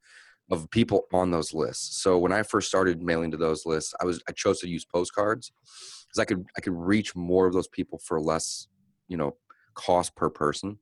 of 0.51 0.69
people 0.69 1.05
on 1.13 1.31
those 1.31 1.53
lists. 1.53 2.01
So 2.03 2.17
when 2.17 2.33
I 2.33 2.43
first 2.43 2.67
started 2.67 3.01
mailing 3.01 3.31
to 3.31 3.37
those 3.37 3.65
lists, 3.65 3.93
I 4.01 4.05
was 4.05 4.21
I 4.27 4.33
chose 4.33 4.59
to 4.59 4.67
use 4.67 4.85
postcards 4.85 5.51
because 6.07 6.19
I 6.19 6.25
could 6.25 6.45
I 6.57 6.61
could 6.61 6.73
reach 6.73 7.15
more 7.15 7.47
of 7.47 7.53
those 7.53 7.69
people 7.69 7.99
for 7.99 8.19
less, 8.19 8.67
you 9.07 9.17
know, 9.17 9.35
cost 9.73 10.15
per 10.15 10.29
person. 10.29 10.77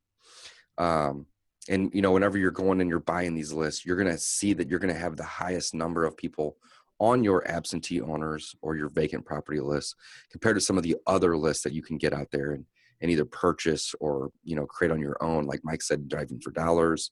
Um, 0.78 1.28
and 1.70 1.94
you 1.94 2.02
know, 2.02 2.12
whenever 2.12 2.38
you're 2.38 2.52
going 2.52 2.82
and 2.82 2.90
you're 2.90 3.00
buying 3.00 3.36
these 3.36 3.54
lists, 3.54 3.86
you're 3.86 3.98
gonna 3.98 4.18
see 4.18 4.54
that 4.54 4.70
you're 4.70 4.80
gonna 4.80 4.94
have 4.94 5.18
the 5.18 5.24
highest 5.24 5.76
number 5.76 6.04
of 6.04 6.18
people 6.18 6.58
on 7.00 7.24
your 7.24 7.48
absentee 7.48 8.02
owners 8.02 8.56
or 8.62 8.76
your 8.76 8.90
vacant 8.90 9.26
property 9.26 9.60
list 9.60 9.96
compared 10.32 10.56
to 10.56 10.62
some 10.62 10.78
of 10.78 10.84
the 10.84 10.98
other 11.08 11.38
lists 11.38 11.64
that 11.64 11.74
you 11.74 11.82
can 11.82 11.98
get 11.98 12.14
out 12.14 12.28
there 12.32 12.52
and, 12.52 12.66
and 13.02 13.10
either 13.10 13.24
purchase 13.24 13.94
or 14.00 14.32
you 14.44 14.56
know 14.56 14.66
create 14.66 14.92
on 14.92 15.00
your 15.00 15.22
own. 15.22 15.46
Like 15.46 15.62
Mike 15.64 15.84
said, 15.84 16.10
driving 16.10 16.40
for 16.40 16.52
dollars. 16.52 17.12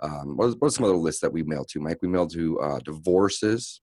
Um, 0.00 0.36
what, 0.36 0.54
what 0.60 0.68
are 0.68 0.70
some 0.70 0.84
other 0.84 0.96
lists 0.96 1.20
that 1.20 1.32
we 1.32 1.42
mail 1.42 1.64
to, 1.70 1.80
Mike? 1.80 1.98
We 2.02 2.08
mail 2.08 2.26
to 2.28 2.60
uh, 2.60 2.78
divorces. 2.80 3.80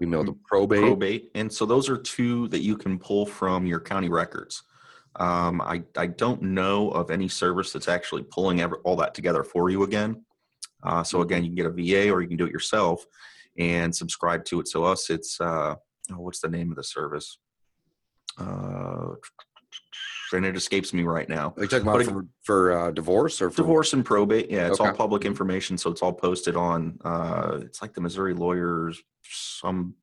We 0.00 0.06
mail 0.06 0.24
to 0.24 0.38
probate. 0.46 0.80
probate. 0.80 1.30
And 1.34 1.52
so 1.52 1.66
those 1.66 1.88
are 1.88 1.96
two 1.96 2.48
that 2.48 2.60
you 2.60 2.76
can 2.76 2.98
pull 2.98 3.26
from 3.26 3.66
your 3.66 3.80
county 3.80 4.08
records. 4.08 4.62
Um, 5.16 5.60
I, 5.60 5.82
I 5.96 6.06
don't 6.06 6.40
know 6.42 6.90
of 6.90 7.10
any 7.10 7.28
service 7.28 7.72
that's 7.72 7.88
actually 7.88 8.22
pulling 8.22 8.60
ever, 8.60 8.76
all 8.84 8.96
that 8.96 9.14
together 9.14 9.44
for 9.44 9.68
you 9.68 9.82
again. 9.82 10.24
Uh, 10.82 11.02
so 11.02 11.20
again, 11.20 11.42
you 11.42 11.50
can 11.50 11.56
get 11.56 11.66
a 11.66 11.70
VA 11.70 12.10
or 12.10 12.22
you 12.22 12.28
can 12.28 12.36
do 12.36 12.46
it 12.46 12.52
yourself 12.52 13.04
and 13.58 13.94
subscribe 13.94 14.44
to 14.46 14.60
it. 14.60 14.68
So 14.68 14.84
us, 14.84 15.10
it's 15.10 15.40
uh, 15.40 15.74
oh, 16.12 16.16
what's 16.16 16.40
the 16.40 16.48
name 16.48 16.70
of 16.70 16.76
the 16.76 16.84
service? 16.84 17.38
Uh, 18.38 19.14
and 20.36 20.46
it 20.46 20.56
escapes 20.56 20.92
me 20.92 21.02
right 21.02 21.28
now. 21.28 21.52
Are 21.56 21.62
you 21.62 21.68
talking 21.68 21.82
about 21.82 21.98
But 21.98 22.02
it- 22.02 22.10
for, 22.10 22.26
for 22.42 22.72
uh, 22.72 22.90
divorce 22.90 23.40
or 23.42 23.50
for 23.50 23.56
Divorce 23.58 23.92
and 23.92 24.04
probate. 24.04 24.50
Yeah, 24.50 24.68
it's 24.68 24.80
all 24.80 24.92
public 24.92 25.24
information, 25.24 25.76
so 25.78 25.90
it's 25.90 26.02
all 26.02 26.12
posted 26.12 26.56
on. 26.56 26.98
Uh, 27.04 27.58
it's 27.62 27.82
like 27.82 27.94
the 27.94 28.00
Missouri 28.00 28.34
lawyers, 28.34 29.00
some, 29.22 29.94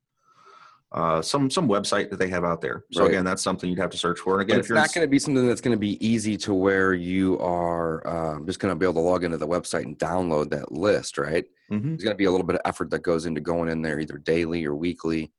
uh, 0.92 1.20
some 1.20 1.50
some 1.50 1.68
website 1.68 2.08
that 2.10 2.18
they 2.18 2.28
have 2.28 2.44
out 2.44 2.60
there. 2.62 2.84
So 2.92 3.02
Right. 3.02 3.10
again, 3.10 3.24
that's 3.24 3.42
something 3.42 3.68
you'd 3.68 3.78
have 3.78 3.90
to 3.90 3.98
search 3.98 4.20
for. 4.20 4.40
And 4.40 4.48
But 4.48 4.52
again, 4.52 4.56
if 4.56 4.60
it's 4.60 4.68
you're 4.70 4.78
not 4.78 4.94
going 4.94 5.06
to 5.06 5.10
be 5.10 5.18
something 5.18 5.46
that's 5.46 5.60
going 5.60 5.76
to 5.76 5.78
be 5.80 6.04
easy 6.06 6.36
to 6.38 6.54
where 6.54 6.94
you 6.94 7.38
are 7.40 8.06
um, 8.06 8.46
just 8.46 8.58
going 8.58 8.72
to 8.72 8.78
be 8.78 8.86
able 8.86 8.94
to 8.94 9.00
log 9.00 9.22
into 9.24 9.36
the 9.36 9.46
website 9.46 9.82
and 9.84 9.98
download 9.98 10.48
that 10.50 10.72
list, 10.72 11.18
right? 11.18 11.44
Mhm. 11.70 11.82
There's 11.82 12.04
going 12.04 12.14
to 12.14 12.18
be 12.18 12.24
a 12.24 12.30
little 12.30 12.46
bit 12.46 12.56
of 12.56 12.62
effort 12.64 12.88
that 12.90 13.02
goes 13.02 13.26
into 13.26 13.40
going 13.42 13.68
in 13.68 13.82
there 13.82 14.00
either 14.00 14.16
daily 14.16 14.64
or 14.64 14.74
weekly, 14.74 15.30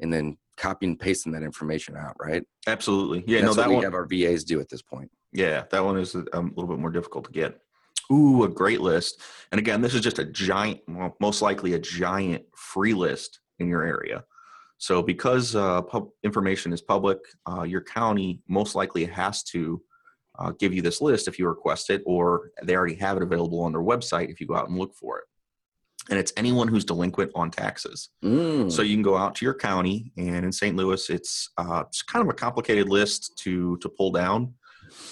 and 0.00 0.10
then 0.10 0.38
copying 0.56 0.92
and 0.92 0.98
pasting 1.00 1.32
that 1.32 1.42
information 1.42 1.96
out, 1.96 2.14
right? 2.20 2.44
absolutely, 2.66 3.24
yeah, 3.26 3.40
That's 3.40 3.44
no, 3.44 3.50
what 3.50 3.56
that 3.56 3.68
we 3.68 3.74
one, 3.76 3.84
have 3.84 3.94
our 3.94 4.06
VAs 4.06 4.44
do 4.44 4.60
at 4.60 4.68
this 4.68 4.82
point. 4.82 5.10
yeah, 5.32 5.64
that 5.70 5.84
one 5.84 5.98
is 5.98 6.14
um, 6.14 6.26
a 6.32 6.40
little 6.60 6.66
bit 6.68 6.78
more 6.78 6.90
difficult 6.90 7.24
to 7.26 7.32
get. 7.32 7.58
Ooh, 8.12 8.44
a 8.44 8.48
great 8.48 8.80
list. 8.80 9.20
And 9.50 9.58
again, 9.58 9.80
this 9.80 9.94
is 9.94 10.00
just 10.02 10.18
a 10.18 10.24
giant, 10.24 10.80
well, 10.86 11.16
most 11.20 11.40
likely 11.40 11.72
a 11.72 11.78
giant 11.78 12.44
free 12.54 12.92
list 12.94 13.40
in 13.58 13.68
your 13.68 13.82
area. 13.82 14.24
So 14.78 15.02
because 15.02 15.56
uh, 15.56 15.80
pub- 15.82 16.10
information 16.22 16.72
is 16.72 16.82
public, 16.82 17.18
uh, 17.50 17.62
your 17.62 17.80
county 17.80 18.42
most 18.48 18.74
likely 18.74 19.04
has 19.06 19.42
to 19.44 19.80
uh, 20.38 20.52
give 20.58 20.74
you 20.74 20.82
this 20.82 21.00
list 21.00 21.28
if 21.28 21.38
you 21.38 21.48
request 21.48 21.88
it, 21.90 22.02
or 22.04 22.50
they 22.62 22.76
already 22.76 22.96
have 22.96 23.16
it 23.16 23.22
available 23.22 23.60
on 23.60 23.72
their 23.72 23.80
website 23.80 24.30
if 24.30 24.40
you 24.40 24.46
go 24.46 24.56
out 24.56 24.68
and 24.68 24.78
look 24.78 24.94
for 24.94 25.18
it. 25.20 25.24
And 26.10 26.18
it's 26.18 26.32
anyone 26.36 26.68
who's 26.68 26.84
delinquent 26.84 27.32
on 27.34 27.50
taxes. 27.50 28.10
Mm. 28.22 28.70
So 28.70 28.82
you 28.82 28.94
can 28.94 29.02
go 29.02 29.16
out 29.16 29.34
to 29.36 29.44
your 29.44 29.54
county, 29.54 30.12
and 30.18 30.44
in 30.44 30.52
St. 30.52 30.76
Louis, 30.76 31.08
it's 31.08 31.50
uh, 31.56 31.84
it's 31.86 32.02
kind 32.02 32.22
of 32.22 32.28
a 32.28 32.34
complicated 32.34 32.88
list 32.88 33.38
to 33.38 33.78
to 33.78 33.88
pull 33.88 34.12
down 34.12 34.54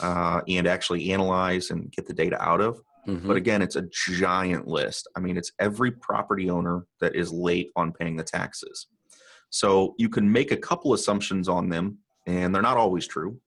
uh, 0.00 0.40
and 0.49 0.66
actually 0.66 1.11
analyze 1.12 1.70
and 1.70 1.90
get 1.92 2.06
the 2.06 2.12
data 2.12 2.40
out 2.42 2.61
of. 2.61 2.80
Mhm. 3.08 3.26
But 3.26 3.37
again, 3.37 3.62
it's 3.62 3.76
a 3.76 3.88
giant 3.90 4.68
list. 4.68 5.08
I 5.16 5.20
mean, 5.20 5.37
it's 5.37 5.52
every 5.58 5.90
property 5.90 6.50
owner 6.50 6.87
that 7.00 7.16
is 7.16 7.32
late 7.32 7.70
on 7.75 7.92
paying 7.92 8.16
the 8.16 8.22
taxes. 8.22 8.87
So 9.50 9.94
you 9.99 10.08
can 10.08 10.30
make 10.30 10.52
a 10.52 10.56
couple 10.56 10.94
assumptions 10.94 11.49
on 11.49 11.68
them, 11.68 11.99
and 12.26 12.54
they're 12.54 12.62
not 12.62 12.76
always 12.76 13.06
true. 13.06 13.40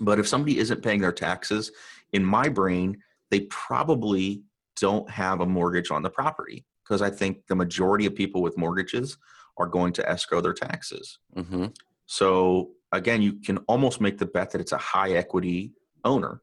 But 0.00 0.18
if 0.18 0.28
somebody 0.28 0.58
isn't 0.58 0.82
paying 0.82 1.00
their 1.00 1.12
taxes, 1.12 1.70
in 2.12 2.24
my 2.24 2.48
brain, 2.48 2.96
they 3.30 3.40
probably 3.40 4.42
don't 4.80 5.08
have 5.10 5.40
a 5.40 5.46
mortgage 5.46 5.90
on 5.90 6.02
the 6.02 6.10
property 6.10 6.64
because 6.88 7.02
I 7.02 7.10
think 7.10 7.46
the 7.46 7.54
majority 7.54 8.06
of 8.06 8.14
people 8.14 8.40
with 8.40 8.56
mortgages 8.56 9.18
are 9.58 9.66
going 9.66 9.92
to 9.94 10.08
escrow 10.08 10.40
their 10.40 10.54
taxes. 10.54 11.18
Mhm. 11.36 11.76
So 12.06 12.72
again, 12.92 13.20
you 13.20 13.34
can 13.34 13.58
almost 13.68 14.00
make 14.00 14.18
the 14.18 14.26
bet 14.26 14.50
that 14.52 14.60
it's 14.60 14.72
a 14.72 14.78
high 14.78 15.12
equity 15.12 15.72
owner, 16.04 16.40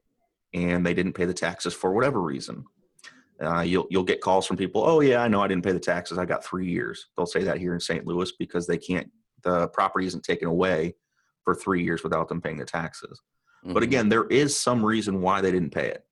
and 0.54 0.86
they 0.86 0.94
didn't 0.94 1.14
pay 1.14 1.25
the 1.25 1.34
taxes 1.34 1.74
for 1.74 1.92
whatever 1.94 2.22
reason. 2.22 2.66
Uh, 3.42 3.62
you'll 3.62 3.88
you'll 3.90 4.04
get 4.04 4.22
calls 4.22 4.46
from 4.46 4.56
people. 4.58 4.84
Oh 4.86 5.02
yeah, 5.02 5.22
I 5.22 5.28
know 5.28 5.42
I 5.42 5.48
didn't 5.48 5.64
pay 5.64 5.72
the 5.74 5.80
taxes. 5.80 6.18
I 6.18 6.25
got 6.25 6.44
three 6.44 6.68
years. 6.70 7.08
They'll 7.18 7.25
say 7.25 7.44
that 7.44 7.58
here 7.58 7.74
in 7.74 7.80
St. 7.80 8.06
Louis 8.06 8.32
because 8.34 8.68
they 8.68 8.78
can't. 8.78 9.10
The 9.42 9.68
property 9.70 10.06
isn't 10.06 10.24
taken 10.24 10.48
away 10.48 10.96
for 11.44 11.54
three 11.56 11.84
years 11.84 12.04
without 12.04 12.28
them 12.30 12.42
paying 12.42 12.58
the 12.58 12.66
taxes. 12.66 13.22
But 13.64 13.82
Mhm. 13.82 13.84
again, 13.84 14.10
there 14.10 14.25
is 14.25 14.56
some 14.60 14.86
reason 14.86 15.22
why 15.22 15.42
they 15.42 15.52
didn't 15.52 15.72
pay 15.72 15.88
it. 15.90 16.05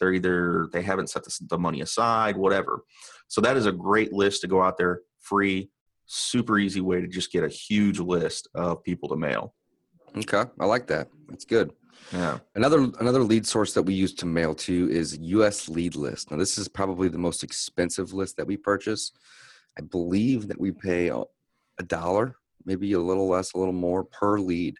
They're 0.00 0.12
either 0.12 0.68
they 0.72 0.82
haven't 0.82 1.10
set 1.10 1.24
the, 1.24 1.38
the 1.48 1.58
money 1.58 1.82
aside, 1.82 2.36
whatever. 2.36 2.84
So 3.28 3.40
that 3.42 3.56
is 3.56 3.66
a 3.66 3.72
great 3.72 4.12
list 4.12 4.40
to 4.40 4.48
go 4.48 4.62
out 4.62 4.78
there, 4.78 5.02
free, 5.20 5.70
super 6.06 6.58
easy 6.58 6.80
way 6.80 7.00
to 7.00 7.06
just 7.06 7.30
get 7.30 7.44
a 7.44 7.48
huge 7.48 8.00
list 8.00 8.48
of 8.54 8.82
people 8.82 9.08
to 9.10 9.16
mail. 9.16 9.54
okay, 10.16 10.44
I 10.58 10.64
like 10.64 10.86
that. 10.88 11.08
That's 11.28 11.44
good. 11.44 11.72
Yeah. 12.12 12.38
Another 12.54 12.90
another 12.98 13.22
lead 13.22 13.46
source 13.46 13.74
that 13.74 13.82
we 13.82 13.94
use 13.94 14.14
to 14.14 14.26
mail 14.26 14.54
to 14.54 14.90
is 14.90 15.18
US 15.18 15.68
Lead 15.68 15.94
List. 15.94 16.30
Now 16.30 16.38
this 16.38 16.58
is 16.58 16.66
probably 16.66 17.08
the 17.08 17.18
most 17.18 17.44
expensive 17.44 18.12
list 18.12 18.36
that 18.38 18.46
we 18.46 18.56
purchase. 18.56 19.12
I 19.78 19.82
believe 19.82 20.48
that 20.48 20.58
we 20.58 20.72
pay 20.72 21.08
a 21.08 21.22
a 21.78 21.82
dollar, 21.82 22.36
maybe 22.64 22.92
a 22.92 23.00
little 23.00 23.28
less, 23.28 23.54
a 23.54 23.58
little 23.58 23.72
more 23.72 24.04
per 24.04 24.38
lead 24.38 24.76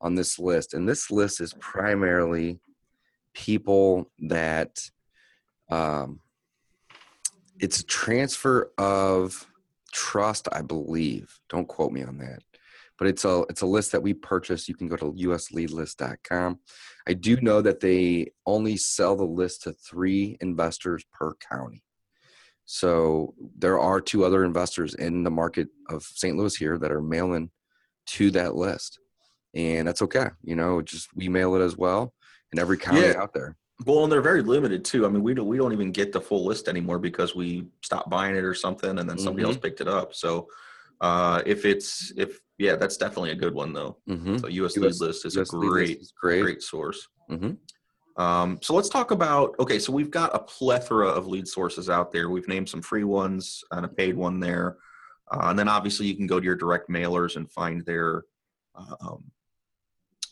on 0.00 0.14
this 0.14 0.38
list. 0.38 0.74
And 0.74 0.88
this 0.88 1.10
list 1.10 1.40
is 1.40 1.54
primarily 1.60 2.58
people 3.34 4.10
that 4.20 4.78
um, 5.70 6.20
it's 7.58 7.80
a 7.80 7.84
transfer 7.84 8.70
of 8.78 9.46
trust, 9.92 10.48
I 10.52 10.62
believe. 10.62 11.38
Don't 11.48 11.68
quote 11.68 11.92
me 11.92 12.02
on 12.02 12.18
that 12.18 12.42
but 13.02 13.08
it's 13.08 13.24
a 13.24 13.44
it's 13.50 13.62
a 13.62 13.66
list 13.66 13.90
that 13.90 14.02
we 14.02 14.14
purchase. 14.14 14.68
You 14.68 14.76
can 14.76 14.86
go 14.86 14.94
to 14.94 15.12
usleadlist.com. 15.12 16.60
I 17.08 17.14
do 17.14 17.36
know 17.40 17.60
that 17.60 17.80
they 17.80 18.28
only 18.46 18.76
sell 18.76 19.16
the 19.16 19.24
list 19.24 19.64
to 19.64 19.72
three 19.72 20.36
investors 20.40 21.04
per 21.12 21.34
county. 21.34 21.82
So 22.64 23.34
there 23.58 23.80
are 23.80 24.00
two 24.00 24.24
other 24.24 24.44
investors 24.44 24.94
in 24.94 25.24
the 25.24 25.32
market 25.32 25.66
of 25.88 26.04
St. 26.04 26.36
Louis 26.36 26.54
here 26.54 26.78
that 26.78 26.92
are 26.92 27.02
mailing 27.02 27.50
to 28.06 28.30
that 28.30 28.54
list, 28.54 29.00
and 29.52 29.88
that's 29.88 30.02
okay. 30.02 30.28
You 30.44 30.54
know, 30.54 30.80
just 30.80 31.08
we 31.12 31.28
mail 31.28 31.56
it 31.56 31.60
as 31.60 31.76
well 31.76 32.14
in 32.52 32.58
every 32.58 32.76
county 32.76 33.00
Yeah. 33.00 33.20
out 33.20 33.32
there. 33.32 33.56
Well, 33.86 34.04
and 34.04 34.12
they're 34.12 34.22
very 34.22 34.42
limited 34.42 34.84
too. 34.84 35.04
I 35.06 35.08
mean, 35.08 35.22
we 35.22 35.34
don't 35.34 35.48
we 35.48 35.56
don't 35.56 35.72
even 35.72 35.90
get 35.90 36.12
the 36.12 36.20
full 36.20 36.44
list 36.44 36.68
anymore 36.68 36.98
because 36.98 37.34
we 37.34 37.66
stopped 37.82 38.10
buying 38.10 38.36
it 38.36 38.44
or 38.44 38.54
something, 38.54 38.98
and 38.98 39.08
then 39.10 39.18
somebody 39.18 39.44
Mhm. 39.44 39.48
else 39.48 39.56
picked 39.56 39.80
it 39.80 39.88
up. 39.88 40.14
So 40.14 40.48
uh, 41.00 41.42
if 41.44 41.64
it's 41.64 42.12
if 42.16 42.40
yeah, 42.58 42.76
that's 42.76 42.96
definitely 42.96 43.30
a 43.32 43.34
good 43.34 43.54
one 43.54 43.72
though. 43.72 43.96
Mm-hmm. 44.08 44.36
So 44.38 44.46
US, 44.46 44.76
US 44.76 45.00
Lead 45.00 45.06
List 45.08 45.26
is 45.26 45.36
US 45.36 45.52
a 45.52 45.56
great 45.56 46.00
is 46.00 46.12
great. 46.12 46.42
great 46.42 46.62
source. 46.62 47.08
Mhm. 47.28 47.56
Um, 48.16 48.58
so 48.62 48.74
let's 48.74 48.90
talk 48.90 49.10
about 49.10 49.56
okay. 49.58 49.78
So 49.80 49.92
we've 49.92 50.10
got 50.10 50.32
a 50.34 50.38
plethora 50.38 51.08
of 51.08 51.26
lead 51.26 51.48
sources 51.48 51.90
out 51.90 52.12
there. 52.12 52.28
We've 52.30 52.46
named 52.46 52.68
some 52.68 52.82
free 52.82 53.04
ones 53.04 53.64
and 53.72 53.84
a 53.84 53.88
paid 53.88 54.14
one 54.16 54.38
there, 54.38 54.76
uh, 55.32 55.46
and 55.48 55.58
then 55.58 55.66
obviously 55.68 56.06
you 56.06 56.14
can 56.14 56.26
go 56.28 56.38
to 56.38 56.44
your 56.44 56.54
direct 56.56 56.88
mailers 56.88 57.34
and 57.36 57.50
find 57.50 57.84
their 57.84 58.24
uh, 58.76 58.94
um, 59.00 59.24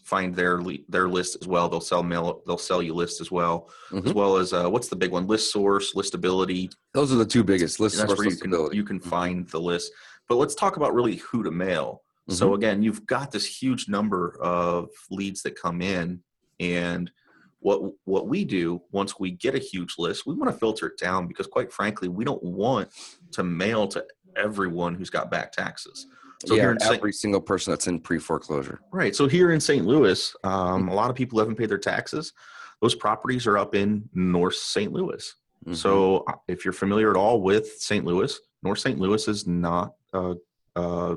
find 0.05 0.35
their 0.35 0.61
their 0.89 1.09
list 1.09 1.37
as 1.41 1.47
well. 1.47 1.69
They'll 1.69 1.81
sell 1.81 2.03
mail. 2.03 2.43
They'll 2.47 2.59
sell 2.59 2.83
you 2.83 2.95
lists 2.95 3.21
as 3.21 3.31
well, 3.31 3.71
as 3.93 4.03
Mhm. 4.05 4.15
well 4.15 4.37
as 4.37 4.53
uh, 4.53 4.69
what's 4.69 4.89
the 4.89 4.97
big 4.97 5.11
one? 5.13 5.27
List 5.27 5.53
source, 5.53 5.95
listability. 5.95 6.73
Those 6.95 7.13
are 7.13 7.17
the 7.17 7.27
two 7.27 7.45
biggest 7.45 7.81
list 7.81 7.97
source 7.97 8.19
where 8.19 8.29
you 8.29 8.37
can 8.37 8.53
you 8.73 8.85
can 8.85 9.01
Mhm. 9.01 9.05
find 9.09 9.49
the 9.49 9.61
list. 9.61 9.93
But 10.29 10.37
let's 10.37 10.55
talk 10.55 10.77
about 10.77 10.95
really 10.95 11.17
who 11.17 11.43
to 11.43 11.51
mail. 11.51 12.03
So 12.29 12.55
again, 12.55 12.81
you've 12.81 13.07
got 13.07 13.33
this 13.33 13.45
huge 13.45 13.89
number 13.89 14.39
of 14.41 14.89
leads 15.11 15.43
that 15.43 15.61
come 15.61 15.83
in, 15.83 16.23
and 16.61 17.11
what 17.59 17.83
what 18.05 18.29
we 18.29 18.45
do 18.45 18.83
once 18.93 19.19
we 19.19 19.33
get 19.33 19.57
a 19.57 19.59
huge 19.59 19.97
list, 19.99 20.27
we 20.27 20.35
want 20.35 20.49
to 20.53 20.57
filter 20.57 20.87
it 20.87 20.97
down 20.97 21.27
because, 21.27 21.49
quite 21.49 21.73
frankly, 21.73 22.09
we 22.09 22.25
don't 22.25 22.43
want 22.43 22.89
to 23.33 23.43
mail 23.43 23.89
to 23.89 24.07
everyone 24.37 24.95
who's 24.95 25.11
got 25.11 25.29
back 25.29 25.51
taxes. 25.51 26.07
So 26.47 26.55
yeah, 26.55 26.63
here 26.63 26.71
in 26.73 26.81
St. 26.81 26.95
every 26.97 27.13
single 27.13 27.41
person 27.41 27.71
that's 27.73 27.87
in 27.87 28.01
pre 28.01 28.19
foreclosure. 28.19 28.81
Right. 28.93 29.15
So 29.15 29.29
here 29.29 29.53
in 29.53 29.61
St. 29.61 29.85
Louis, 29.85 30.35
um, 30.45 30.89
a 30.89 30.95
lot 30.95 31.11
of 31.11 31.17
people 31.17 31.39
haven't 31.39 31.57
paid 31.57 31.69
their 31.69 31.79
taxes. 31.79 32.33
Those 32.81 32.95
properties 32.95 33.47
are 33.47 33.59
up 33.59 33.75
in 33.75 34.09
North 34.15 34.55
St. 34.57 34.91
Louis. 34.93 35.35
Mhm. 35.67 35.77
So 35.77 36.25
uh, 36.29 36.33
if 36.49 36.65
you're 36.65 36.73
familiar 36.73 37.11
at 37.11 37.17
all 37.17 37.43
with 37.43 37.67
St. 37.79 38.05
Louis, 38.07 38.39
North 38.63 38.79
St. 38.79 38.99
Louis 38.99 39.29
is 39.29 39.47
not 39.47 39.93
a, 40.15 40.35
a, 40.77 41.17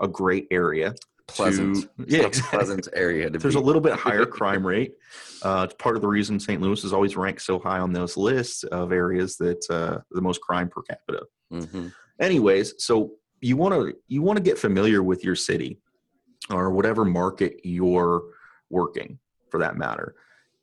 a 0.00 0.06
great 0.08 0.46
area. 0.52 0.94
pleasant, 1.26 1.76
to- 1.76 1.88
yeah, 2.06 2.26
exactly. 2.26 2.56
pleasant 2.58 2.88
area. 2.94 3.28
To 3.30 3.38
There's 3.38 3.54
be. 3.54 3.60
a 3.60 3.64
little 3.64 3.80
bit 3.82 3.94
higher 3.94 4.26
crime 4.38 4.64
rate. 4.64 4.92
Uh, 5.42 5.66
it's 5.68 5.74
part 5.82 5.96
of 5.96 6.02
the 6.02 6.08
reason 6.08 6.38
St. 6.38 6.60
Louis 6.62 6.84
is 6.84 6.92
always 6.92 7.16
ranked 7.16 7.42
so 7.42 7.58
high 7.58 7.80
on 7.80 7.92
those 7.92 8.16
lists 8.16 8.62
of 8.64 8.92
areas 8.92 9.36
that 9.38 9.64
uh, 9.70 9.98
the 10.12 10.20
most 10.20 10.40
crime 10.40 10.68
per 10.68 10.82
capita. 10.82 11.24
Mhm. 11.52 11.92
Anyways, 12.20 12.74
so 12.78 13.14
you 13.42 13.56
want 13.56 13.74
to 13.74 13.96
you 14.08 14.22
want 14.22 14.36
to 14.38 14.42
get 14.42 14.58
familiar 14.58 15.02
with 15.02 15.24
your 15.24 15.36
city 15.36 15.78
or 16.50 16.70
whatever 16.70 17.04
market 17.04 17.60
you're 17.64 18.22
working 18.70 19.18
for 19.50 19.58
that 19.58 19.76
matter, 19.76 20.14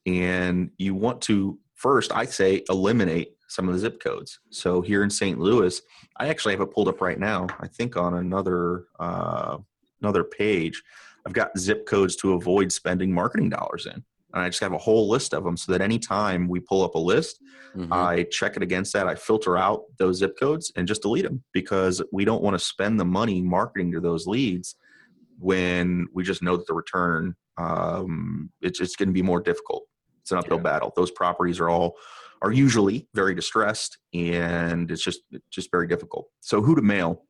and 0.06 0.72
you 0.78 0.96
want 0.96 1.22
to 1.24 1.60
first, 1.76 2.12
I 2.14 2.26
say, 2.26 2.64
eliminate 2.70 3.36
some 3.48 3.68
of 3.68 3.74
the 3.74 3.80
zip 3.80 4.02
codes. 4.02 4.40
So 4.50 4.82
here 4.82 5.04
in 5.04 5.10
St. 5.10 5.40
Louis, 5.40 5.82
I 6.18 6.28
actually 6.28 6.54
have 6.54 6.62
it 6.62 6.74
pulled 6.74 6.88
up 6.90 7.02
right 7.02 7.20
now. 7.20 7.48
I 7.60 7.68
think 7.68 7.98
on 7.98 8.16
another 8.16 8.86
uh, 9.00 9.58
another 10.02 10.24
page, 10.24 10.82
I've 11.26 11.34
got 11.34 11.58
zip 11.58 11.86
codes 11.86 12.16
to 12.18 12.34
avoid 12.34 12.72
spending 12.72 13.12
marketing 13.12 13.50
dollars 13.50 13.86
in. 13.86 14.04
And 14.34 14.44
I 14.44 14.50
just 14.50 14.62
have 14.62 14.74
a 14.74 14.78
whole 14.78 15.10
list 15.10 15.34
of 15.34 15.44
them 15.44 15.58
so 15.58 15.72
that 15.72 15.82
anytime 15.82 16.48
we 16.48 16.60
pull 16.60 16.84
up 16.84 16.96
a 16.96 17.00
list, 17.00 17.42
Mhm. 17.76 17.92
I 17.92 18.24
check 18.24 18.56
it 18.56 18.64
against 18.64 18.94
that. 18.94 19.08
I 19.08 19.16
filter 19.16 19.58
out 19.58 19.84
those 19.98 20.18
zip 20.18 20.38
codes 20.40 20.72
and 20.76 20.88
just 20.88 21.02
delete 21.02 21.24
them 21.26 21.44
because 21.54 22.02
we 22.12 22.26
don't 22.26 22.42
want 22.44 22.58
to 22.58 22.64
spend 22.64 23.00
the 23.00 23.06
money 23.06 23.42
marketing 23.42 23.92
to 23.94 24.00
those 24.00 24.28
leads 24.28 24.76
when 25.38 26.08
we 26.14 26.24
just 26.24 26.42
know 26.44 26.58
that 26.58 26.68
the 26.68 26.74
return 26.74 27.36
um, 27.58 28.50
it's 28.62 28.80
it's 28.80 28.96
going 28.96 29.10
to 29.10 29.14
be 29.14 29.22
more 29.22 29.42
difficult. 29.42 29.84
It's 30.22 30.32
an 30.32 30.38
uphill 30.38 30.58
Yeah. 30.58 30.64
battle. 30.64 30.94
Those 30.96 31.12
properties 31.12 31.60
are 31.60 31.70
all 31.70 31.98
are 32.42 32.54
usually 32.54 33.06
very 33.14 33.36
distressed 33.36 33.98
and 34.14 34.90
it's 34.90 35.04
just 35.04 35.22
it's 35.32 35.44
just 35.50 35.70
very 35.70 35.86
difficult. 35.88 36.28
So 36.40 36.62
who 36.62 36.74
to 36.76 36.82
mail? 36.82 37.26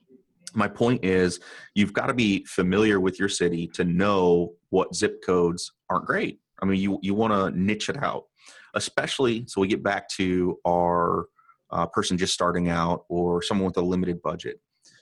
My 0.54 0.68
point 0.68 1.04
is 1.04 1.40
you've 1.74 1.94
got 1.94 2.08
to 2.08 2.14
be 2.14 2.46
familiar 2.46 3.00
with 3.00 3.18
your 3.20 3.30
city 3.30 3.68
to 3.74 3.84
know 3.84 4.54
what 4.70 4.94
zip 4.96 5.24
codes 5.26 5.72
aren't 5.90 6.06
great. 6.06 6.40
I 6.62 6.66
mean, 6.66 6.80
you 6.80 7.00
you 7.02 7.14
want 7.14 7.34
to 7.34 7.58
niche 7.60 7.90
it 7.90 8.02
out, 8.04 8.26
especially 8.74 9.46
so 9.48 9.62
we 9.62 9.68
get 9.68 9.84
back 9.84 10.10
to 10.10 10.58
our 10.68 11.28
uh, 11.72 11.86
person 11.88 12.18
just 12.18 12.34
starting 12.34 12.70
out 12.70 13.06
or 13.10 13.42
someone 13.42 13.68
with 13.68 13.78
a 13.78 13.82
limited 13.82 14.22
budget. 14.22 14.60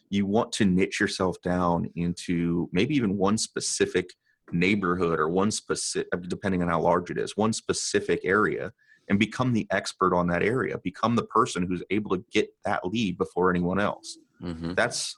You 0.09 0.25
want 0.25 0.51
to 0.53 0.65
niche 0.65 0.99
yourself 0.99 1.41
down 1.41 1.89
into 1.95 2.69
maybe 2.71 2.95
even 2.95 3.17
one 3.17 3.37
specific 3.37 4.09
neighborhood 4.51 5.19
or 5.19 5.27
one 5.29 5.51
specific, 5.51 6.09
depending 6.27 6.61
on 6.61 6.69
how 6.69 6.81
large 6.81 7.09
it 7.11 7.17
is, 7.17 7.35
one 7.35 7.51
specific 7.53 8.21
area, 8.23 8.71
and 9.09 9.19
become 9.19 9.51
the 9.53 9.67
expert 9.71 10.13
on 10.15 10.27
that 10.27 10.43
area. 10.43 10.77
Become 10.77 11.15
the 11.15 11.25
person 11.25 11.63
who's 11.63 11.83
able 11.89 12.15
to 12.15 12.23
get 12.31 12.49
that 12.63 12.85
lead 12.85 13.17
before 13.17 13.49
anyone 13.49 13.79
else 13.79 14.17
Mhm. 14.41 14.75
that's 14.75 15.17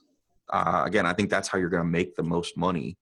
uh, 0.52 0.84
again 0.86 1.06
i 1.06 1.14
think 1.14 1.30
that's 1.30 1.48
how 1.48 1.58
you're 1.58 1.70
going 1.70 1.84
to 1.84 1.90
make 1.90 2.16
the 2.16 2.24
most 2.24 2.58
money 2.58 2.98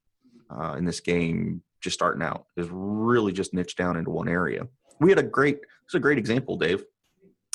uh, 0.50 0.76
in 0.78 0.84
this 0.86 1.00
game 1.00 1.62
just 1.82 1.94
starting 1.96 2.22
out 2.22 2.46
is 2.56 2.68
really 2.72 3.32
just 3.32 3.54
niche 3.54 3.76
down 3.76 3.96
into 3.98 4.10
one 4.10 4.28
area 4.28 4.68
we 5.00 5.10
had 5.10 5.20
a 5.20 5.24
great 5.24 5.60
it's 5.86 5.94
a 5.96 6.00
great 6.00 6.18
example 6.18 6.58
dave 6.58 6.84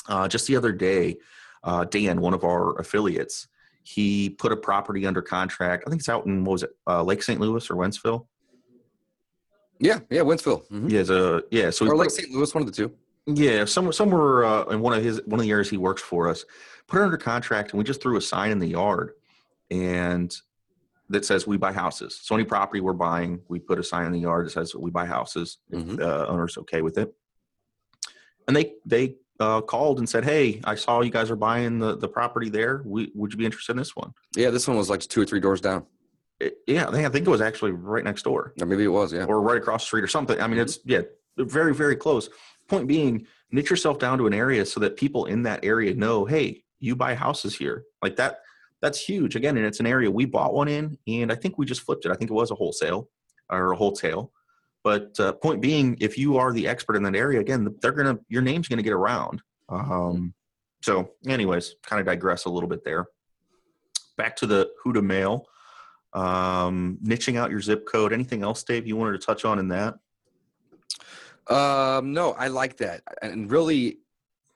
uh, 0.09 0.27
just 0.27 0.47
the 0.47 0.55
other 0.55 0.71
day 0.71 1.15
uh, 1.63 1.83
dan 1.85 2.19
one 2.21 2.33
of 2.33 2.43
our 2.43 2.77
affiliates 2.79 3.47
he 3.83 4.29
put 4.29 4.51
a 4.51 4.55
property 4.57 5.05
under 5.05 5.21
contract 5.21 5.83
i 5.85 5.89
think 5.89 5.99
it's 6.01 6.09
out 6.09 6.25
in 6.25 6.43
what 6.43 6.53
was 6.53 6.63
it 6.63 6.71
uh, 6.87 7.03
lake 7.03 7.21
st 7.23 7.39
louis 7.39 7.69
or 7.69 7.75
wentzville 7.75 8.25
Yeah, 9.79 9.99
yeah, 10.09 10.21
Wentzville. 10.21 10.61
Mhm. 10.69 10.89
yeah, 10.89 11.03
a, 11.15 11.41
yeah 11.51 11.69
so 11.69 11.85
Or 11.87 11.97
Lake 11.97 12.11
St. 12.11 12.31
Louis, 12.31 12.53
one 12.55 12.63
of 12.63 12.69
the 12.71 12.75
two. 12.75 12.89
Yeah, 13.25 13.65
somewhere 13.65 13.91
somewhere 13.91 14.45
uh, 14.45 14.63
in 14.73 14.79
one 14.81 14.93
of 14.97 15.03
his 15.03 15.19
one 15.25 15.39
of 15.39 15.43
the 15.45 15.51
areas 15.51 15.69
he 15.69 15.77
works 15.77 16.01
for 16.01 16.29
us, 16.29 16.45
put 16.87 16.99
it 16.99 17.03
under 17.03 17.17
contract, 17.17 17.71
and 17.71 17.77
we 17.79 17.83
just 17.83 18.01
threw 18.01 18.15
a 18.17 18.21
sign 18.21 18.51
in 18.51 18.59
the 18.59 18.67
yard, 18.67 19.11
and 19.71 20.29
that 21.13 21.25
says 21.25 21.47
we 21.47 21.57
buy 21.57 21.71
houses. 21.71 22.19
So 22.21 22.35
any 22.35 22.43
property 22.43 22.81
we're 22.81 22.93
buying, 22.93 23.41
we 23.47 23.59
put 23.59 23.79
a 23.79 23.83
sign 23.83 24.05
in 24.05 24.11
the 24.11 24.19
yard 24.19 24.45
that 24.45 24.51
says 24.51 24.75
we 24.75 24.91
buy 24.91 25.05
houses. 25.05 25.57
If 25.71 25.79
Mhm. 25.79 25.97
the 25.97 26.27
owner's 26.27 26.57
okay 26.57 26.81
with 26.81 26.97
it, 26.97 27.13
and 28.47 28.55
they 28.57 28.73
they 28.85 29.15
uh, 29.39 29.61
called 29.61 29.97
and 29.99 30.07
said, 30.07 30.23
"Hey, 30.23 30.61
I 30.63 30.75
saw 30.75 31.01
you 31.01 31.09
guys 31.11 31.31
are 31.31 31.35
buying 31.35 31.79
the 31.79 31.95
the 31.97 32.07
property 32.07 32.49
there. 32.49 32.81
We, 32.85 33.11
would 33.15 33.31
you 33.31 33.37
be 33.37 33.45
interested 33.45 33.71
in 33.73 33.77
this 33.77 33.95
one?" 33.95 34.13
Yeah, 34.35 34.49
this 34.51 34.67
one 34.67 34.77
was 34.77 34.89
like 34.89 35.01
two 35.01 35.21
or 35.21 35.25
three 35.25 35.39
doors 35.39 35.61
down, 35.61 35.85
It- 36.39 36.57
yeah, 36.67 36.87
I 36.87 36.91
think 36.91 37.05
I 37.05 37.09
think 37.09 37.25
it 37.27 37.29
was 37.29 37.41
actually 37.41 37.71
right 37.71 38.03
next 38.03 38.23
door. 38.23 38.53
or 38.59 38.65
maybe 38.67 38.83
it 38.83 38.87
was. 38.89 39.11
Yeah. 39.13 39.25
or 39.25 39.41
right 39.41 39.57
across 39.57 39.83
the 39.83 39.87
street 39.87 40.03
or 40.03 40.07
something. 40.07 40.39
I 40.39 40.47
mean, 40.47 40.59
it's 40.59 40.79
yeah, 40.85 41.01
very 41.37 41.73
very 41.73 41.95
close. 41.95 42.29
Point 42.69 42.87
being, 42.87 43.27
niche 43.51 43.69
yourself 43.69 43.99
down 43.99 44.17
to 44.19 44.27
an 44.27 44.33
area 44.33 44.65
so 44.65 44.79
that 44.79 44.95
people 44.97 45.25
in 45.25 45.43
that 45.43 45.63
area 45.65 45.93
know, 45.93 46.25
hey, 46.25 46.63
you 46.79 46.95
buy 46.95 47.13
houses 47.15 47.55
here. 47.55 47.85
Like 48.01 48.15
that. 48.17 48.39
That's 48.83 48.99
huge. 48.99 49.37
Again, 49.37 49.55
and 49.55 49.65
it's 49.65 49.79
an 49.79 49.87
area 49.87 50.11
we 50.11 50.25
bought 50.25 50.53
one 50.53 50.67
in, 50.67 50.97
and 51.07 51.31
I 51.31 51.35
think 51.35 51.57
we 51.57 51.65
just 51.65 51.81
flipped 51.81 52.05
it. 52.05 52.11
I 52.11 52.15
think 52.15 52.29
it 52.29 52.33
was 52.33 52.51
a 52.51 52.55
wholesale 52.55 53.09
or 53.49 53.71
a 53.71 53.77
wholesale. 53.77 54.33
But 54.83 55.17
uh, 55.21 55.31
point 55.31 55.61
being, 55.61 55.95
if 56.01 56.17
you 56.17 56.35
are 56.35 56.51
the 56.51 56.67
expert 56.67 56.97
in 56.97 57.03
that 57.03 57.15
area, 57.15 57.39
again, 57.39 57.73
they're 57.81 57.93
gonna 57.93 58.19
your 58.27 58.41
name's 58.41 58.67
gonna 58.67 58.81
get 58.81 58.91
around. 58.91 59.41
Um, 59.69 60.33
so, 60.81 61.11
anyways, 61.25 61.75
kind 61.81 62.01
of 62.01 62.05
digress 62.05 62.43
a 62.43 62.49
little 62.49 62.67
bit 62.67 62.83
there. 62.83 63.05
Back 64.17 64.35
to 64.37 64.45
the 64.45 64.69
who 64.83 64.91
to 64.91 65.01
mail 65.01 65.47
um, 66.11 66.97
niching 67.01 67.37
out 67.37 67.51
your 67.51 67.61
zip 67.61 67.87
code. 67.87 68.11
Anything 68.11 68.43
else, 68.43 68.63
Dave, 68.63 68.85
you 68.85 68.97
wanted 68.97 69.13
to 69.13 69.25
touch 69.25 69.45
on 69.45 69.59
in 69.59 69.69
that? 69.69 69.93
Um, 71.47 72.11
no, 72.11 72.33
I 72.33 72.49
like 72.49 72.75
that, 72.77 73.01
and 73.21 73.49
really, 73.49 73.99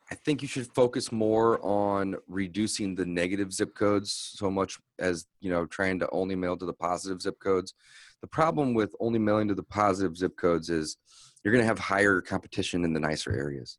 I 0.10 0.16
think 0.16 0.42
you 0.42 0.48
should 0.48 0.74
focus 0.74 1.12
more 1.12 1.60
on 1.66 2.16
reducing 2.28 2.96
the 2.96 3.06
negative 3.06 3.52
zip 3.52 3.76
codes 3.76 4.32
so 4.36 4.50
much 4.50 4.78
as 5.00 5.26
you 5.42 5.50
know 5.50 5.66
trying 5.66 6.00
to 6.00 6.10
only 6.12 6.36
mail 6.36 6.56
to 6.58 6.66
the 6.66 6.74
positive 6.74 7.22
zip 7.22 7.40
codes. 7.40 7.74
The 8.22 8.28
problem 8.28 8.74
with 8.74 8.96
only 9.00 9.20
mailing 9.20 9.50
to 9.50 9.56
the 9.56 9.64
positive 9.64 10.18
zip 10.18 10.38
codes 10.38 10.70
is 10.70 10.98
you're 11.44 11.54
going 11.54 11.64
to 11.64 11.68
have 11.68 11.80
higher 11.80 12.22
competition 12.22 12.84
in 12.86 12.94
the 12.94 13.00
nicer 13.00 13.34
areas, 13.34 13.78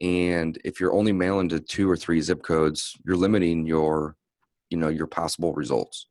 and 0.00 0.58
if 0.64 0.80
you're 0.80 0.94
only 0.94 1.12
mailing 1.12 1.48
to 1.50 1.60
two 1.60 1.88
or 1.88 1.96
three 1.96 2.20
zip 2.20 2.42
codes, 2.42 2.96
you're 3.04 3.16
limiting 3.16 3.66
your, 3.66 4.16
you 4.70 4.78
know, 4.78 4.88
your 4.88 5.06
possible 5.06 5.52
results. 5.52 6.06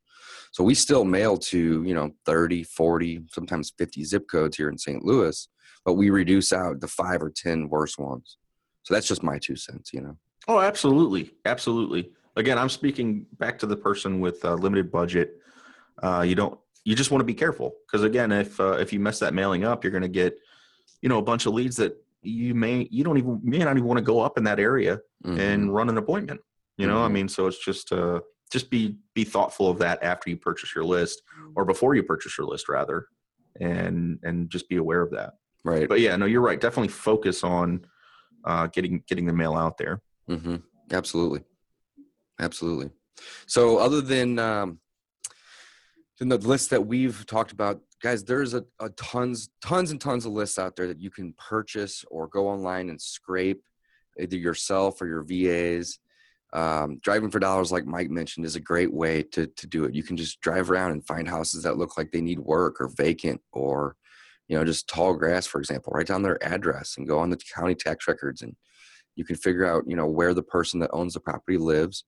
So 0.51 0.63
we 0.63 0.75
still 0.75 1.03
mail 1.03 1.37
to, 1.37 1.83
you 1.83 1.93
know, 1.93 2.11
30, 2.25 2.63
40, 2.63 3.23
sometimes 3.31 3.73
50 3.77 4.03
zip 4.03 4.27
codes 4.29 4.57
here 4.57 4.69
in 4.69 4.77
St. 4.77 5.03
Louis, 5.03 5.47
but 5.85 5.93
we 5.93 6.09
reduce 6.09 6.53
out 6.53 6.79
the 6.79 6.87
five 6.87 7.21
or 7.21 7.29
10 7.29 7.69
worst 7.69 7.97
ones. 7.97 8.37
So 8.83 8.93
that's 8.93 9.07
just 9.07 9.23
my 9.23 9.37
two 9.37 9.55
cents, 9.55 9.93
you 9.93 10.01
know. 10.01 10.17
Oh, 10.47 10.59
absolutely, 10.59 11.31
absolutely. 11.45 12.11
Again, 12.35 12.57
I'm 12.57 12.69
speaking 12.69 13.25
back 13.37 13.59
to 13.59 13.65
the 13.65 13.75
person 13.77 14.19
with 14.19 14.43
a 14.43 14.55
limited 14.55 14.91
budget. 14.91 15.37
Uh, 16.01 16.21
you 16.21 16.35
don't. 16.35 16.57
You 16.83 16.95
just 16.95 17.11
want 17.11 17.21
to 17.21 17.25
be 17.25 17.33
careful 17.35 17.75
because 17.85 18.03
again, 18.03 18.31
if 18.31 18.59
uh, 18.59 18.71
if 18.73 18.91
you 18.91 18.99
mess 18.99 19.19
that 19.19 19.33
mailing 19.35 19.63
up, 19.63 19.83
you're 19.83 19.91
going 19.91 20.01
to 20.01 20.07
get, 20.07 20.35
you 21.01 21.09
know, 21.09 21.19
a 21.19 21.21
bunch 21.21 21.45
of 21.45 21.53
leads 21.53 21.75
that 21.75 21.95
you 22.23 22.55
may 22.55 22.87
you 22.89 23.03
don't 23.03 23.17
even 23.17 23.39
may 23.43 23.59
not 23.59 23.77
even 23.77 23.83
want 23.87 23.99
to 23.99 24.03
go 24.03 24.19
up 24.19 24.37
in 24.37 24.43
that 24.45 24.59
area 24.59 24.99
Mhm. 25.25 25.39
and 25.39 25.73
run 25.73 25.89
an 25.89 25.97
appointment. 25.97 26.41
You 26.77 26.87
know, 26.87 27.03
I 27.03 27.07
Mhm. 27.07 27.11
mean, 27.11 27.27
so 27.27 27.45
it's 27.45 27.63
just 27.63 27.91
uh, 27.91 28.21
just 28.51 28.71
be 28.71 28.97
be 29.13 29.23
thoughtful 29.23 29.69
of 29.69 29.77
that 29.79 30.01
after 30.01 30.29
you 30.31 30.37
purchase 30.37 30.73
your 30.73 30.85
list 30.85 31.21
or 31.55 31.65
before 31.65 31.93
you 31.93 32.01
purchase 32.01 32.35
your 32.37 32.47
list 32.47 32.67
rather, 32.67 33.07
and 33.59 34.17
and 34.23 34.49
just 34.49 34.67
be 34.69 34.77
aware 34.77 35.01
of 35.01 35.11
that. 35.11 35.33
right. 35.63 35.87
But 35.87 35.99
yeah, 35.99 36.15
no, 36.15 36.25
you're 36.25 36.41
right. 36.41 36.59
Definitely 36.59 36.87
focus 36.87 37.43
on 37.43 37.85
uh, 38.45 38.67
getting 38.67 39.03
getting 39.07 39.25
the 39.25 39.33
mail 39.33 39.53
out 39.53 39.77
there. 39.77 40.01
hmm 40.27 40.57
Absolutely. 40.91 41.41
Absolutely. 42.39 42.89
So 43.45 43.77
other 43.77 44.01
than 44.01 44.39
um, 44.39 44.79
than 46.19 46.29
the 46.29 46.37
list 46.37 46.69
that 46.71 46.85
we've 46.85 47.25
talked 47.25 47.51
about, 47.51 47.81
guys, 48.01 48.23
there's 48.23 48.53
a, 48.53 48.63
a 48.79 48.89
tons, 48.89 49.49
tons 49.61 49.91
and 49.91 50.01
tons 50.01 50.25
of 50.25 50.33
lists 50.33 50.59
out 50.59 50.75
there 50.75 50.87
that 50.87 50.99
you 50.99 51.09
can 51.09 51.33
purchase 51.37 52.03
or 52.11 52.27
go 52.27 52.47
online 52.47 52.89
and 52.89 53.01
scrape 53.01 53.63
either 54.19 54.37
yourself 54.37 55.01
or 55.01 55.07
your 55.07 55.23
VAs. 55.23 55.99
Um, 56.53 56.99
driving 57.01 57.31
for 57.31 57.39
dollars, 57.39 57.71
like 57.71 57.85
Mike 57.85 58.09
mentioned, 58.09 58.45
is 58.45 58.57
a 58.57 58.59
great 58.59 58.93
way 58.93 59.23
to 59.23 59.47
to 59.47 59.67
do 59.67 59.85
it. 59.85 59.95
You 59.95 60.03
can 60.03 60.17
just 60.17 60.41
drive 60.41 60.69
around 60.69 60.91
and 60.91 61.05
find 61.07 61.27
houses 61.27 61.63
that 61.63 61.77
look 61.77 61.97
like 61.97 62.11
they 62.11 62.21
need 62.21 62.39
work 62.39 62.81
or 62.81 62.89
vacant 62.89 63.39
or 63.53 63.95
you 64.51 64.57
know 64.57 64.65
just 64.65 64.89
tall 64.89 65.13
grass, 65.13 65.47
for 65.47 65.59
example. 65.59 65.93
Write 65.95 66.07
down 66.07 66.23
their 66.23 66.43
address 66.43 66.95
and 66.97 67.07
go 67.07 67.19
on 67.19 67.29
the 67.29 67.37
county 67.37 67.73
tax 67.73 68.05
records 68.05 68.41
and 68.41 68.53
you 69.15 69.23
can 69.23 69.37
figure 69.37 69.65
out 69.65 69.85
you 69.87 69.95
know 69.95 70.07
where 70.07 70.33
the 70.33 70.43
person 70.43 70.81
that 70.81 70.89
owns 70.91 71.13
the 71.13 71.21
property 71.21 71.57
lives 71.57 72.03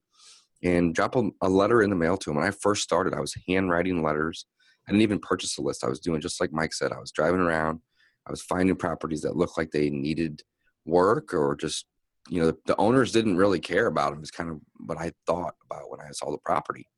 and 0.62 0.94
drop 0.94 1.16
a, 1.16 1.30
a 1.42 1.48
letter 1.48 1.82
in 1.82 1.90
the 1.90 1.96
mail 1.96 2.18
to 2.18 2.30
them 2.30 2.36
when 2.36 2.46
i 2.46 2.52
first 2.52 2.84
started 2.84 3.14
i 3.14 3.22
was 3.22 3.34
handwriting 3.48 4.04
letters. 4.04 4.46
I 4.86 4.92
didn't 4.92 5.04
even 5.04 5.20
purchase 5.20 5.58
a 5.58 5.62
list. 5.62 5.86
I 5.86 5.88
was 5.88 6.02
doing 6.02 6.20
just 6.20 6.42
like 6.42 6.52
mike 6.52 6.74
said 6.74 6.92
i 6.92 7.00
was 7.00 7.14
driving 7.14 7.40
around. 7.40 7.80
I 8.28 8.32
was 8.32 8.42
finding 8.42 8.76
properties 8.76 9.22
that 9.22 9.38
looked 9.38 9.58
like 9.58 9.72
they 9.72 9.90
needed 9.90 10.44
work 10.84 11.34
or 11.34 11.56
just 11.56 11.86
you 12.30 12.42
know 12.42 12.48
the, 12.48 12.58
the 12.66 12.76
owners 12.76 13.14
didn't 13.14 13.38
really 13.38 13.62
care 13.62 13.88
about 13.88 14.12
them 14.14 14.22
is 14.22 14.32
kind 14.32 14.50
of 14.50 14.60
what 14.86 14.98
i 14.98 15.14
thought 15.26 15.56
about 15.66 15.90
when 15.90 16.02
i 16.02 16.12
saw 16.12 16.30
the 16.30 16.38
property. 16.40 16.90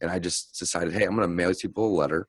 And 0.00 0.10
i 0.10 0.18
just 0.18 0.58
decided 0.58 0.94
hey 0.94 1.04
i'm 1.04 1.16
going 1.16 1.28
to 1.28 1.34
mail 1.34 1.48
these 1.48 1.60
people 1.60 1.86
a 1.86 2.00
letter 2.00 2.28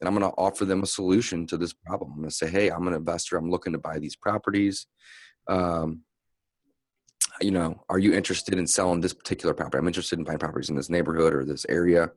and 0.00 0.08
i'm 0.08 0.14
going 0.16 0.30
to 0.30 0.36
offer 0.36 0.64
them 0.64 0.82
a 0.82 0.86
solution 0.86 1.46
to 1.46 1.56
this 1.56 1.72
problem 1.72 2.12
i'm 2.12 2.18
going 2.18 2.28
to 2.28 2.34
say 2.34 2.48
hey 2.48 2.68
i'm 2.68 2.86
an 2.86 2.94
investor 2.94 3.36
i'm 3.36 3.50
looking 3.50 3.72
to 3.72 3.78
buy 3.78 3.98
these 3.98 4.16
properties 4.16 4.86
um, 5.48 6.02
you 7.40 7.50
know, 7.50 7.82
are 7.88 7.98
you 7.98 8.14
interested 8.14 8.58
in 8.58 8.66
selling 8.66 9.00
this 9.00 9.12
particular 9.12 9.54
property? 9.54 9.78
I'm 9.78 9.86
interested 9.86 10.18
in 10.18 10.24
buying 10.24 10.38
properties 10.38 10.70
in 10.70 10.76
this 10.76 10.90
neighborhood 10.90 11.34
or 11.34 11.44
this 11.44 11.66
area. 11.68 12.10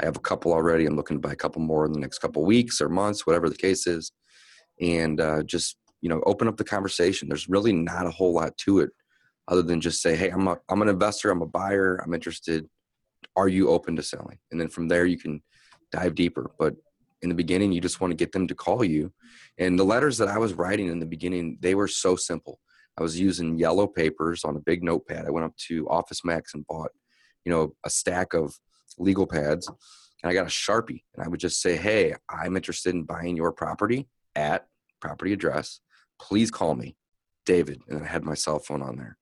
I 0.00 0.04
have 0.04 0.16
a 0.16 0.20
couple 0.20 0.52
already. 0.52 0.86
I'm 0.86 0.96
looking 0.96 1.16
to 1.16 1.20
buy 1.20 1.32
a 1.32 1.36
couple 1.36 1.62
more 1.62 1.86
in 1.86 1.92
the 1.92 2.00
next 2.00 2.18
couple 2.18 2.44
weeks 2.44 2.80
or 2.80 2.88
months, 2.88 3.26
whatever 3.26 3.48
the 3.48 3.56
case 3.56 3.86
is. 3.86 4.12
And 4.80 5.20
uh, 5.20 5.42
just, 5.44 5.76
you 6.00 6.08
know, 6.08 6.22
open 6.26 6.48
up 6.48 6.56
the 6.56 6.64
conversation. 6.64 7.28
There's 7.28 7.48
really 7.48 7.72
not 7.72 8.06
a 8.06 8.10
whole 8.10 8.34
lot 8.34 8.56
to 8.58 8.80
it 8.80 8.90
other 9.46 9.62
than 9.62 9.80
just 9.80 10.02
say, 10.02 10.16
hey, 10.16 10.30
I'm, 10.30 10.48
a, 10.48 10.58
I'm 10.68 10.82
an 10.82 10.88
investor, 10.88 11.30
I'm 11.30 11.42
a 11.42 11.46
buyer, 11.46 12.00
I'm 12.04 12.14
interested. 12.14 12.68
Are 13.36 13.48
you 13.48 13.68
open 13.68 13.94
to 13.96 14.02
selling? 14.02 14.38
And 14.50 14.60
then 14.60 14.68
from 14.68 14.88
there, 14.88 15.06
you 15.06 15.18
can 15.18 15.42
dive 15.92 16.14
deeper. 16.14 16.50
But 16.58 16.74
in 17.24 17.30
the 17.30 17.34
beginning, 17.34 17.72
you 17.72 17.80
just 17.80 18.00
want 18.00 18.12
to 18.12 18.16
get 18.16 18.30
them 18.30 18.46
to 18.46 18.54
call 18.54 18.84
you. 18.84 19.12
And 19.58 19.76
the 19.78 19.84
letters 19.84 20.18
that 20.18 20.28
I 20.28 20.38
was 20.38 20.52
writing 20.52 20.86
in 20.86 21.00
the 21.00 21.06
beginning, 21.06 21.58
they 21.60 21.74
were 21.74 21.88
so 21.88 22.14
simple 22.14 22.60
I 22.96 23.02
was 23.02 23.18
using 23.18 23.58
yellow 23.58 23.86
papers 23.86 24.44
on 24.44 24.56
a 24.56 24.60
big 24.60 24.84
notepad. 24.84 25.26
I 25.26 25.30
went 25.30 25.46
up 25.46 25.56
to 25.68 25.88
Office 25.88 26.24
Max 26.24 26.54
and 26.54 26.66
bought, 26.66 26.92
you 27.44 27.50
know, 27.50 27.74
a 27.84 27.90
stack 27.90 28.34
of 28.34 28.56
legal 28.98 29.26
pads, 29.26 29.68
and 30.22 30.30
I 30.30 30.34
got 30.34 30.46
a 30.46 30.50
sharpie. 30.50 31.02
And 31.14 31.24
I 31.24 31.28
would 31.28 31.40
just 31.40 31.60
say, 31.60 31.76
"Hey, 31.76 32.14
I'm 32.28 32.56
interested 32.56 32.94
in 32.94 33.02
buying 33.02 33.36
your 33.36 33.52
property 33.52 34.08
at 34.36 34.68
property 35.00 35.32
address. 35.32 35.80
Please 36.20 36.50
call 36.50 36.74
me, 36.74 36.96
David." 37.44 37.82
And 37.88 38.04
I 38.04 38.06
had 38.06 38.24
my 38.24 38.34
cell 38.34 38.60
phone 38.60 38.82
on 38.82 38.96
there, 38.96 39.18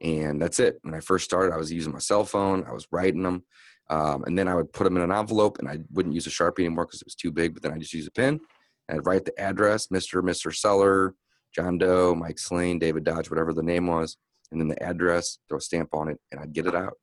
and 0.00 0.40
that's 0.40 0.58
it. 0.58 0.78
When 0.82 0.94
I 0.94 1.00
first 1.00 1.26
started, 1.26 1.52
I 1.52 1.58
was 1.58 1.72
using 1.72 1.92
my 1.92 1.98
cell 1.98 2.24
phone. 2.24 2.64
I 2.64 2.72
was 2.72 2.88
writing 2.90 3.22
them, 3.22 3.44
um, 3.90 4.24
and 4.24 4.38
then 4.38 4.48
I 4.48 4.54
would 4.54 4.72
put 4.72 4.84
them 4.84 4.96
in 4.96 5.02
an 5.02 5.12
envelope, 5.12 5.58
and 5.58 5.68
I 5.68 5.80
wouldn't 5.92 6.14
use 6.14 6.26
a 6.26 6.30
sharpie 6.30 6.60
anymore 6.60 6.86
because 6.86 7.02
it 7.02 7.06
was 7.06 7.14
too 7.14 7.32
big. 7.32 7.52
But 7.52 7.62
then 7.62 7.72
I 7.72 7.78
just 7.78 7.92
use 7.92 8.06
a 8.06 8.12
pen. 8.12 8.40
And 8.88 8.98
I'd 8.98 9.06
write 9.06 9.24
the 9.24 9.38
address, 9.38 9.90
Mister, 9.90 10.22
Mister 10.22 10.50
Seller, 10.50 11.14
John 11.54 11.76
Doe, 11.76 12.14
Mike 12.14 12.38
Slane, 12.38 12.78
David 12.78 13.04
Dodge, 13.04 13.28
whatever 13.30 13.52
the 13.52 13.62
name 13.62 13.86
was, 13.88 14.16
and 14.50 14.60
then 14.60 14.68
the 14.68 14.82
address, 14.82 15.38
throw 15.48 15.58
a 15.58 15.60
stamp 15.60 15.90
on 15.92 16.08
it, 16.08 16.18
and 16.30 16.40
I'd 16.40 16.52
get 16.52 16.66
it 16.66 16.74
out. 16.74 16.94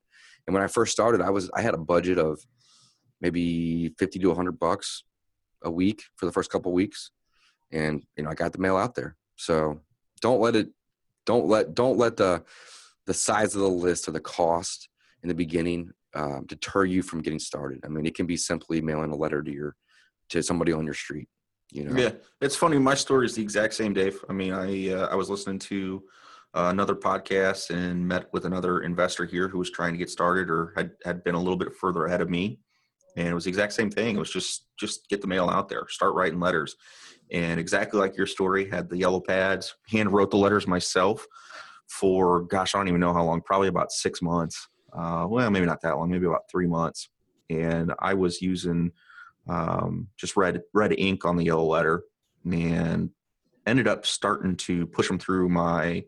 And 0.46 0.54
when 0.54 0.64
I 0.64 0.68
first 0.68 0.94
started, 0.94 1.22
I 1.22 1.30
was 1.30 1.52
I 1.54 1.62
had 1.62 1.74
a 1.74 1.78
budget 1.94 2.18
of 2.18 2.40
maybe 3.20 3.94
fifty 4.00 4.20
to 4.20 4.34
hundred 4.34 4.58
bucks 4.58 5.04
a 5.64 5.72
week 5.72 6.04
for 6.16 6.26
the 6.26 6.32
first 6.32 6.50
couple 6.50 6.72
weeks, 6.72 7.12
and 7.72 8.04
you 8.16 8.24
know 8.24 8.30
I 8.30 8.34
got 8.34 8.54
the 8.54 8.60
mail 8.60 8.78
out 8.78 8.96
there. 8.96 9.18
So 9.36 9.82
don't 10.22 10.40
let 10.40 10.56
it, 10.56 10.70
don't 11.26 11.48
let 11.48 11.76
don't 11.76 11.98
let 11.98 12.16
the 12.16 12.44
the 13.06 13.14
size 13.14 13.56
of 13.56 13.62
the 13.62 13.70
list 13.70 14.08
or 14.08 14.12
the 14.12 14.20
cost 14.22 14.90
in 15.24 15.30
the 15.30 15.36
beginning 15.36 15.92
um, 16.16 16.46
deter 16.48 16.86
you 16.86 17.02
from 17.02 17.22
getting 17.22 17.40
started. 17.40 17.80
I 17.86 17.90
mean, 17.90 18.06
it 18.06 18.16
can 18.16 18.26
be 18.26 18.38
simply 18.38 18.82
mailing 18.82 19.12
a 19.12 19.16
letter 19.16 19.42
to 19.42 19.52
your 19.52 19.76
to 20.30 20.44
somebody 20.44 20.74
on 20.74 20.86
your 20.86 20.94
street 20.94 21.30
you 21.72 21.84
know? 21.84 22.00
Yeah 22.00 22.12
it's 22.42 22.56
funny 22.56 22.78
my 22.78 22.94
story 22.94 23.26
is 23.26 23.36
the 23.36 23.42
exact 23.42 23.74
same 23.74 23.94
dave. 23.94 24.24
I 24.30 24.34
mean 24.34 24.54
i 24.54 24.90
uh, 24.90 25.08
i 25.08 25.16
was 25.16 25.30
listening 25.30 25.60
to 25.60 26.04
uh, 26.54 26.70
another 26.72 26.96
podcast 26.96 27.70
and 27.70 28.08
met 28.08 28.32
with 28.34 28.46
another 28.46 28.82
investor 28.82 29.26
here 29.26 29.48
who 29.48 29.58
was 29.58 29.70
trying 29.70 29.92
to 29.92 29.98
get 29.98 30.10
started 30.10 30.50
or 30.50 30.74
had, 30.76 30.92
had 31.04 31.24
been 31.24 31.36
a 31.36 31.40
little 31.40 31.58
bit 31.58 31.76
further 31.76 32.06
ahead 32.06 32.22
of 32.22 32.30
me. 32.30 32.60
And 33.16 33.28
it 33.28 33.34
was 33.34 33.44
the 33.44 33.50
exact 33.50 33.74
same 33.74 33.92
thing. 33.92 34.16
It 34.16 34.20
was 34.20 34.32
just 34.32 34.66
just 34.80 35.10
get 35.10 35.22
the 35.22 35.28
mail 35.28 35.50
out 35.50 35.70
there 35.70 35.86
start 35.90 36.14
writing 36.14 36.40
letters. 36.40 36.76
And 37.32 37.60
exactly 37.60 38.00
like 38.00 38.16
your 38.16 38.28
story 38.28 38.70
had 38.70 38.90
the 38.90 38.98
yellow 38.98 39.20
pads 39.20 39.76
hand 39.90 40.14
wrote 40.14 40.32
the 40.32 40.38
letters 40.38 40.68
myself 40.68 41.26
for 41.90 42.42
gosh 42.42 42.76
i 42.76 42.78
don't 42.78 42.90
even 42.90 43.00
know 43.00 43.14
how 43.14 43.24
long 43.24 43.42
probably 43.42 43.70
about 43.70 43.94
six 43.94 44.22
months 44.22 44.68
uh, 44.98 45.26
well 45.28 45.50
maybe 45.50 45.66
not 45.66 45.82
that 45.82 45.98
long 45.98 46.10
maybe 46.10 46.26
about 46.26 46.50
three 46.50 46.68
months 46.68 47.10
and 47.50 47.94
i 48.00 48.14
was 48.14 48.42
using 48.42 48.92
um, 49.50 50.08
just 50.18 50.36
red 50.36 50.62
red 50.74 50.94
ink 50.98 51.26
on 51.26 51.38
the 51.38 51.46
yellow 51.46 51.66
letter, 51.66 52.04
and 52.46 53.10
ended 53.66 53.88
up 53.88 54.06
starting 54.06 54.56
to 54.56 54.86
push 54.88 55.08
them 55.08 55.20
through 55.20 55.50
my 55.50 56.04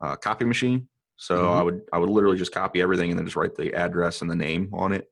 uh, 0.00 0.16
copy 0.16 0.44
machine. 0.44 0.88
So 1.16 1.36
mm-hmm. 1.36 1.58
I 1.58 1.62
would 1.62 1.80
I 1.92 1.98
would 1.98 2.08
literally 2.08 2.38
just 2.38 2.52
copy 2.52 2.80
everything 2.80 3.10
and 3.10 3.18
then 3.18 3.26
just 3.26 3.36
write 3.36 3.54
the 3.54 3.74
address 3.74 4.22
and 4.22 4.30
the 4.30 4.36
name 4.36 4.70
on 4.72 4.92
it, 4.92 5.10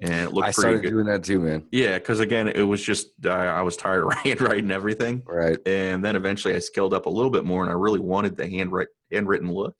and 0.00 0.28
it 0.28 0.32
looked 0.32 0.48
I 0.48 0.52
pretty 0.52 0.60
started 0.60 0.82
good. 0.82 0.90
doing 0.90 1.06
that 1.06 1.24
too, 1.24 1.40
man. 1.40 1.66
Yeah, 1.70 1.98
because 1.98 2.20
again, 2.20 2.48
it 2.48 2.62
was 2.62 2.82
just 2.82 3.08
I, 3.26 3.46
I 3.46 3.62
was 3.62 3.76
tired 3.76 4.02
of 4.02 4.06
writing, 4.24 4.44
writing 4.44 4.70
everything, 4.70 5.22
Right. 5.26 5.58
and 5.66 6.04
then 6.04 6.16
eventually 6.16 6.54
I 6.54 6.60
scaled 6.60 6.94
up 6.94 7.06
a 7.06 7.10
little 7.10 7.30
bit 7.30 7.44
more, 7.44 7.62
and 7.62 7.70
I 7.70 7.74
really 7.74 8.00
wanted 8.00 8.36
the 8.36 8.48
handwrite 8.48 8.88
handwritten 9.12 9.52
look. 9.52 9.76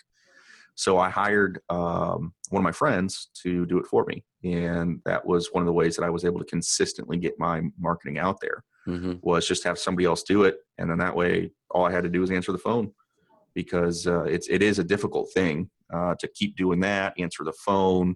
So 0.79 0.97
I 0.97 1.11
hired 1.11 1.59
um, 1.71 2.33
one 2.51 2.61
of 2.61 2.63
my 2.63 2.71
friends 2.71 3.31
to 3.43 3.67
do 3.67 3.79
it 3.81 3.87
for 3.87 4.05
me, 4.07 4.25
and 4.45 5.01
that 5.05 5.27
was 5.27 5.49
one 5.51 5.61
of 5.61 5.67
the 5.67 5.73
ways 5.73 5.97
that 5.97 6.05
I 6.05 6.11
was 6.11 6.25
able 6.25 6.39
to 6.39 6.45
consistently 6.45 7.17
get 7.17 7.35
my 7.37 7.63
marketing 7.81 8.17
out 8.19 8.41
there. 8.41 8.63
Mm-hmm. 8.87 9.15
Was 9.23 9.45
just 9.49 9.65
have 9.65 9.77
somebody 9.77 10.05
else 10.07 10.23
do 10.23 10.45
it, 10.45 10.59
and 10.79 10.89
then 10.89 10.99
that 10.99 11.17
way, 11.17 11.51
all 11.73 11.85
I 11.85 11.91
had 11.91 12.05
to 12.05 12.09
do 12.09 12.21
was 12.21 12.31
answer 12.31 12.53
the 12.53 12.59
phone, 12.59 12.93
because 13.55 14.07
uh, 14.07 14.23
it's 14.23 14.47
it 14.49 14.63
is 14.63 14.79
a 14.79 14.85
difficult 14.85 15.33
thing 15.35 15.69
uh, 15.93 16.15
to 16.21 16.29
keep 16.29 16.55
doing 16.57 16.79
that, 16.81 17.13
answer 17.19 17.43
the 17.43 17.53
phone, 17.53 18.15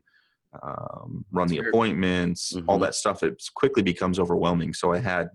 um, 0.62 1.24
run 1.32 1.48
the 1.48 1.56
Sure. 1.56 1.68
appointments, 1.68 2.54
all 2.68 2.78
Mhm. 2.78 2.82
that 2.82 2.94
stuff. 2.94 3.24
It 3.24 3.42
quickly 3.56 3.82
becomes 3.82 4.20
overwhelming. 4.20 4.72
So 4.72 4.92
I 4.92 4.98
had, 4.98 5.30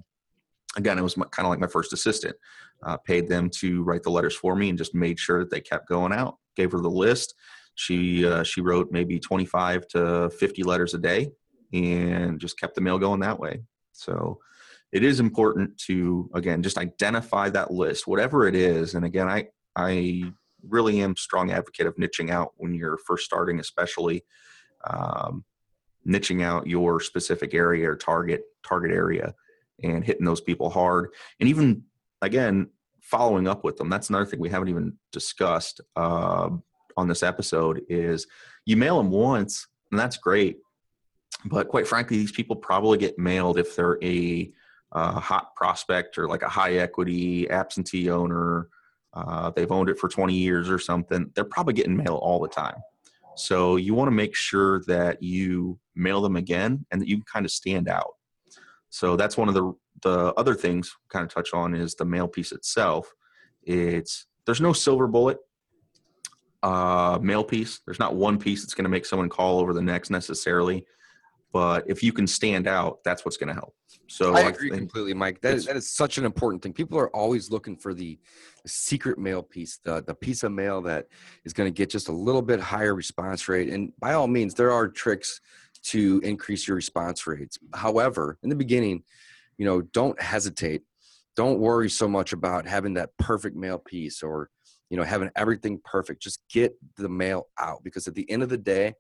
again, 0.78 0.98
it 0.98 1.02
was 1.02 1.16
kind 1.16 1.46
of 1.46 1.50
like 1.50 1.60
my 1.60 1.68
first 1.68 1.92
assistant. 1.92 2.38
Uh, 2.84 2.98
paid 2.98 3.28
them 3.28 3.50
to 3.50 3.84
write 3.84 4.04
the 4.04 4.10
letters 4.10 4.36
for 4.36 4.56
me 4.56 4.70
and 4.70 4.78
just 4.78 4.94
made 4.94 5.20
sure 5.20 5.40
that 5.40 5.50
they 5.50 5.60
kept 5.60 5.90
going 5.90 6.14
out. 6.14 6.38
Gave 6.56 6.72
her 6.72 6.80
the 6.80 6.90
list. 6.90 7.34
She 7.76 8.26
uh, 8.26 8.44
she 8.44 8.62
wrote 8.62 8.92
maybe 8.92 9.20
25 9.20 9.88
to 9.90 10.30
50 10.30 10.64
letters 10.64 10.94
a 10.94 10.98
day, 10.98 11.32
and 11.74 12.40
just 12.40 12.60
kept 12.60 12.76
the 12.76 12.82
mail 12.82 13.00
going 13.00 13.20
that 13.22 13.40
way. 13.40 13.62
So 13.94 14.40
it 14.92 15.04
is 15.04 15.20
important 15.20 15.78
to 15.88 16.30
again 16.34 16.64
just 16.64 16.78
identify 16.78 17.50
that 17.50 17.72
list, 17.72 18.08
whatever 18.08 18.48
it 18.48 18.56
is. 18.56 18.96
And 18.96 19.06
again, 19.06 19.28
I 19.28 19.48
I 19.76 20.32
really 20.68 21.02
am 21.02 21.16
strong 21.16 21.52
advocate 21.52 21.88
of 21.88 21.96
niching 21.96 22.32
out 22.32 22.54
when 22.58 22.74
you're 22.74 22.98
first 22.98 23.26
starting, 23.26 23.60
especially 23.60 24.24
um, 24.86 25.44
niching 26.08 26.44
out 26.44 26.68
your 26.68 27.00
specific 27.00 27.54
area 27.54 27.90
or 27.90 27.96
target 27.96 28.44
target 28.66 28.92
area 28.92 29.34
and 29.84 30.04
hitting 30.04 30.26
those 30.26 30.42
people 30.42 30.70
hard 30.70 31.10
and 31.40 31.50
even 31.50 31.84
again 32.22 32.68
following 33.02 33.48
up 33.48 33.64
with 33.64 33.78
them 33.78 33.90
that's 33.90 34.10
another 34.10 34.26
thing 34.26 34.40
we 34.40 34.50
haven't 34.50 34.70
even 34.70 34.94
discussed 35.12 35.82
uh, 35.96 36.50
on 36.98 37.08
this 37.08 37.24
episode 37.24 37.82
is 37.90 38.28
you 38.66 38.76
mail 38.76 38.98
them 38.98 39.12
once 39.12 39.68
and 39.92 40.00
that's 40.00 40.18
great 40.18 40.58
but 41.46 41.68
quite 41.68 41.88
frankly 41.88 42.18
these 42.18 42.32
people 42.32 42.56
probably 42.56 42.98
get 42.98 43.18
mailed 43.18 43.58
if 43.58 43.76
they're 43.76 44.00
a 44.04 44.52
uh, 44.94 45.20
hot 45.20 45.56
prospect 45.56 46.18
or 46.18 46.28
like 46.28 46.42
a 46.42 46.50
high 46.50 46.74
equity 46.76 47.50
absentee 47.50 48.10
owner 48.10 48.68
uh, 49.14 49.50
they've 49.52 49.72
owned 49.72 49.90
it 49.90 49.98
for 49.98 50.10
20 50.10 50.34
years 50.34 50.70
or 50.70 50.80
something 50.80 51.32
they're 51.36 51.44
probably 51.44 51.74
getting 51.74 51.96
mail 51.96 52.16
all 52.16 52.40
the 52.40 52.48
time 52.48 52.76
so 53.38 53.76
you 53.76 53.94
want 53.94 54.08
to 54.08 54.16
make 54.16 54.36
sure 54.36 54.82
that 54.88 55.22
you 55.22 55.80
mail 55.96 56.22
them 56.22 56.36
again 56.36 56.86
and 56.92 57.00
that 57.00 57.08
you 57.08 57.22
kind 57.24 57.46
of 57.46 57.52
stand 57.52 57.88
out. 57.88 58.16
So 58.90 59.16
that's 59.16 59.38
one 59.38 59.48
of 59.48 59.54
the 59.54 59.74
the 60.04 60.34
other 60.36 60.54
things 60.54 60.96
kind 61.10 61.24
of 61.24 61.34
touch 61.34 61.54
on 61.54 61.74
is 61.74 61.96
the 61.96 62.06
mail 62.06 62.28
piece 62.28 62.52
itself. 62.52 63.14
It's 63.64 64.28
there's 64.46 64.62
no 64.62 64.74
silver 64.74 65.08
bullet 65.08 65.38
uh, 66.64 67.20
mail 67.22 67.44
piece. 67.44 67.82
There's 67.86 68.00
not 68.00 68.16
one 68.16 68.38
piece 68.38 68.62
that's 68.62 68.74
going 68.74 68.86
to 68.86 68.90
make 68.90 69.06
someone 69.06 69.30
call 69.30 69.60
over 69.60 69.74
the 69.74 69.82
next 69.82 70.10
necessarily. 70.10 70.86
But 71.54 71.86
if 71.90 72.04
you 72.04 72.12
can 72.12 72.28
stand 72.28 72.68
out, 72.68 73.00
that's 73.04 73.24
what's 73.24 73.38
going 73.38 73.48
to 73.48 73.54
help. 73.54 73.74
So 74.08 74.36
I 74.36 74.42
I 74.42 74.50
agree 74.50 74.70
completely, 74.70 75.14
Mike. 75.14 75.42
That 75.42 75.56
is, 75.56 75.66
that 75.66 75.76
is 75.76 75.90
such 75.90 76.18
an 76.18 76.26
important 76.26 76.62
thing. 76.62 76.74
People 76.74 76.98
are 76.98 77.14
always 77.16 77.50
looking 77.50 77.76
for 77.76 77.94
the, 77.94 78.20
the 78.64 78.70
secret 78.70 79.18
mail 79.18 79.44
piece, 79.44 79.80
the 79.84 80.04
the 80.06 80.14
piece 80.14 80.44
of 80.44 80.52
mail 80.52 80.82
that 80.84 81.08
is 81.46 81.54
going 81.54 81.68
to 81.68 81.76
get 81.76 81.90
just 81.90 82.10
a 82.10 82.12
little 82.12 82.42
bit 82.42 82.60
higher 82.60 82.96
response 82.96 83.48
rate. 83.48 83.70
And 83.70 83.92
by 84.00 84.14
all 84.14 84.28
means, 84.28 84.54
there 84.54 84.72
are 84.72 84.88
tricks 84.88 85.42
to 85.84 86.22
increase 86.24 86.68
your 86.68 86.76
response 86.76 87.28
rates. 87.28 87.58
However, 87.74 88.38
in 88.44 88.50
the 88.50 88.56
beginning, 88.56 89.04
you 89.58 89.66
know, 89.66 89.82
don't 89.82 90.20
hesitate. 90.22 90.84
Don't 91.36 91.60
worry 91.60 91.90
so 91.90 92.08
much 92.08 92.34
about 92.34 92.68
having 92.68 92.96
that 92.96 93.12
perfect 93.20 93.56
mail 93.56 93.78
piece 93.78 94.24
or 94.24 94.50
you 94.90 94.98
know 94.98 95.04
having 95.04 95.30
everything 95.36 95.80
perfect. 95.84 96.22
Just 96.22 96.42
get 96.52 96.74
the 96.98 97.10
mail 97.10 97.48
out 97.60 97.84
because 97.84 98.08
at 98.08 98.16
the 98.16 98.30
end 98.30 98.44
of 98.44 98.50
the 98.50 98.58
day, 98.58 98.94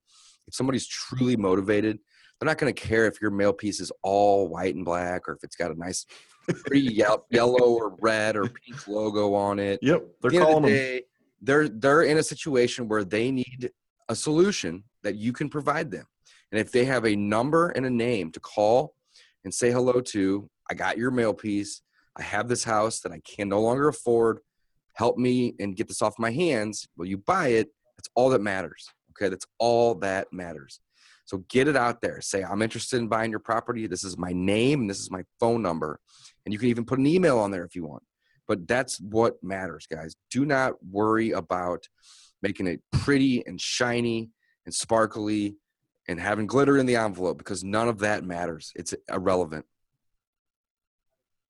if 0.48 0.54
somebody's 0.54 0.88
truly 0.88 1.36
motivated 1.36 2.00
they're 2.40 2.48
not 2.48 2.58
going 2.58 2.74
to 2.74 2.82
care 2.82 3.08
if 3.08 3.22
your 3.22 3.32
mail 3.32 3.54
piece 3.54 3.80
is 3.80 3.92
all 4.04 4.48
white 4.48 4.76
and 4.76 4.86
black 4.86 5.28
or 5.28 5.34
if 5.34 5.44
it's 5.44 5.56
got 5.56 5.72
a 5.72 5.80
nice 5.80 6.06
pretty 6.48 6.82
yellow, 7.32 7.74
or 7.74 7.96
red 8.00 8.36
or 8.36 8.44
pink 8.48 8.88
logo 8.88 9.34
on 9.34 9.60
it. 9.60 9.80
Yep, 9.82 10.04
they're 10.22 10.32
the 10.32 10.40
calling 10.40 10.64
the 10.64 10.70
them. 10.72 11.02
they're 11.42 11.70
they're 11.70 12.04
in 12.04 12.18
a 12.18 12.24
situation 12.24 12.88
where 12.88 13.04
they 13.04 13.32
need 13.32 13.72
a 14.10 14.16
solution 14.16 14.84
that 15.04 15.16
you 15.16 15.34
can 15.34 15.50
provide 15.50 15.92
them. 15.92 16.06
And 16.52 16.62
if 16.62 16.72
they 16.72 16.86
have 16.86 17.06
a 17.06 17.16
number 17.16 17.70
and 17.70 17.86
a 17.86 17.90
name 17.90 18.32
to 18.32 18.40
call 18.40 18.94
and 19.44 19.54
say 19.54 19.72
hello 19.72 20.02
to, 20.02 20.50
I 20.70 20.74
got 20.74 20.98
your 20.98 21.12
mail 21.12 21.34
piece. 21.34 21.82
I 22.18 22.24
have 22.24 22.48
this 22.48 22.64
house 22.64 23.00
that 23.02 23.12
I 23.12 23.22
can 23.26 23.50
no 23.50 23.62
longer 23.62 23.88
afford. 23.88 24.40
Help 24.94 25.18
me 25.18 25.54
and 25.60 25.76
get 25.76 25.88
this 25.88 26.02
off 26.02 26.18
my 26.18 26.32
hands. 26.32 26.88
Will 26.98 27.06
you 27.06 27.18
buy 27.18 27.50
it? 27.50 27.70
That's 27.98 28.10
all 28.16 28.30
that 28.30 28.42
matters. 28.42 28.88
Okay, 29.12 29.30
that's 29.30 29.46
all 29.60 29.96
that 29.96 30.28
matters. 30.32 30.80
So 31.26 31.44
get 31.50 31.68
it 31.68 31.76
out 31.76 32.02
there. 32.02 32.22
Say, 32.22 32.44
I'm 32.44 32.62
interested 32.62 32.98
in 32.98 33.08
buying 33.08 33.32
your 33.32 33.40
property. 33.40 33.86
This 33.86 34.04
is 34.04 34.18
my 34.18 34.32
name 34.34 34.82
and 34.82 34.90
this 34.90 35.00
is 35.00 35.12
my 35.12 35.24
phone 35.40 35.62
number. 35.62 36.00
And 36.46 36.54
you 36.54 36.60
can 36.60 36.70
even 36.70 36.86
put 36.86 37.00
an 37.00 37.08
email 37.08 37.38
on 37.38 37.52
there 37.52 37.66
if 37.66 37.76
you 37.76 37.86
want. 37.86 38.04
But 38.48 38.68
that's 38.68 39.00
what 39.02 39.36
matters, 39.44 39.88
guys. 39.92 40.16
Do 40.32 40.46
not 40.46 40.74
worry 40.90 41.32
about 41.32 41.84
making 42.42 42.68
it 42.68 42.82
pretty 42.94 43.46
and 43.46 43.60
shiny 43.60 44.32
and 44.66 44.74
sparkly 44.74 45.58
and 46.08 46.20
having 46.20 46.48
glitter 46.48 46.78
in 46.78 46.86
the 46.86 46.96
envelope 46.96 47.38
because 47.38 47.64
none 47.64 47.88
of 47.88 48.00
that 48.00 48.24
matters. 48.24 48.72
It's 48.76 48.94
irrelevant. 49.12 49.66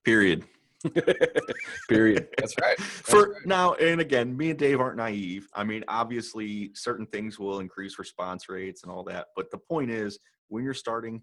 Period. 0.04 0.44
Period. 1.90 2.28
That's 2.38 2.56
right. 2.62 2.78
That's 2.78 3.10
For 3.10 3.34
right. 3.34 3.46
now, 3.46 3.74
and 3.76 4.00
again, 4.00 4.36
me 4.38 4.52
and 4.52 4.60
Dave 4.60 4.80
aren't 4.80 4.98
naive. 4.98 5.48
I 5.54 5.64
mean, 5.64 5.84
obviously, 5.88 6.72
certain 6.76 7.06
things 7.08 7.40
will 7.40 7.60
increase 7.60 8.00
response 8.00 8.48
rates 8.48 8.84
and 8.84 8.92
all 8.92 9.04
that. 9.06 9.28
But 9.36 9.52
the 9.52 9.58
point 9.58 9.92
is, 9.92 10.20
when 10.50 10.64
you're 10.64 10.74
starting, 10.74 11.22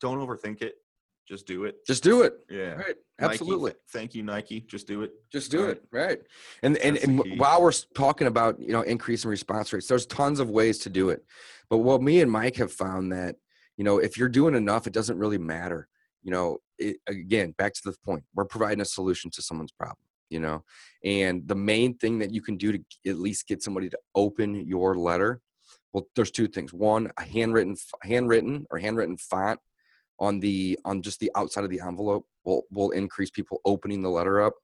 don't 0.00 0.18
overthink 0.18 0.62
it. 0.62 0.74
Just 1.26 1.46
do 1.46 1.64
it. 1.64 1.84
Just 1.86 2.04
do 2.04 2.22
it. 2.22 2.34
Yeah. 2.48 2.74
Right. 2.74 2.94
Nike, 3.18 3.32
Absolutely. 3.32 3.72
thank 3.92 4.14
you, 4.14 4.22
Nike. 4.22 4.60
Just 4.60 4.86
do 4.86 5.02
it. 5.02 5.12
Just 5.32 5.50
do 5.50 5.62
Right. 5.66 5.70
it, 5.76 5.84
right? 5.90 6.18
And 6.62 6.76
and, 6.78 6.96
and 6.98 7.38
while 7.40 7.60
we're 7.62 7.72
talking 7.94 8.26
about 8.28 8.60
you 8.60 8.72
know 8.72 8.82
increasing 8.82 9.30
response 9.30 9.72
rates, 9.72 9.88
there's 9.88 10.06
tons 10.06 10.38
of 10.38 10.50
ways 10.50 10.78
to 10.80 10.90
do 10.90 11.10
it. 11.10 11.24
But 11.68 11.78
what 11.78 12.00
me 12.02 12.20
and 12.20 12.30
Mike 12.30 12.56
have 12.56 12.72
found 12.72 13.12
that 13.12 13.36
you 13.76 13.84
know 13.84 13.98
if 13.98 14.16
you're 14.16 14.28
doing 14.28 14.54
enough, 14.54 14.86
it 14.86 14.92
doesn't 14.92 15.18
really 15.18 15.38
matter. 15.38 15.88
You 16.22 16.30
know, 16.32 16.58
it, 16.78 16.96
again, 17.08 17.52
back 17.58 17.72
to 17.74 17.80
the 17.84 17.94
point, 18.04 18.24
we're 18.34 18.44
providing 18.44 18.80
a 18.80 18.84
solution 18.84 19.30
to 19.32 19.42
someone's 19.42 19.72
problem. 19.72 19.98
You 20.28 20.40
know, 20.40 20.64
and 21.04 21.46
the 21.48 21.54
main 21.54 21.94
thing 21.98 22.18
that 22.20 22.32
you 22.32 22.42
can 22.42 22.56
do 22.56 22.72
to 22.72 22.78
at 23.06 23.18
least 23.18 23.48
get 23.48 23.62
somebody 23.62 23.88
to 23.88 23.98
open 24.14 24.54
your 24.66 24.96
letter, 24.96 25.40
well, 25.92 26.06
there's 26.16 26.32
two 26.32 26.48
things. 26.48 26.72
One, 26.72 27.10
a 27.16 27.22
handwritten, 27.22 27.76
handwritten 28.02 28.66
or 28.70 28.78
handwritten 28.78 29.16
font 29.16 29.60
on 30.18 30.40
the 30.40 30.78
on 30.84 31.02
just 31.02 31.20
the 31.20 31.30
outside 31.34 31.64
of 31.64 31.70
the 31.70 31.80
envelope 31.80 32.26
will 32.44 32.62
will 32.70 32.90
increase 32.90 33.30
people 33.30 33.60
opening 33.64 34.02
the 34.02 34.10
letter 34.10 34.40
up. 34.40 34.54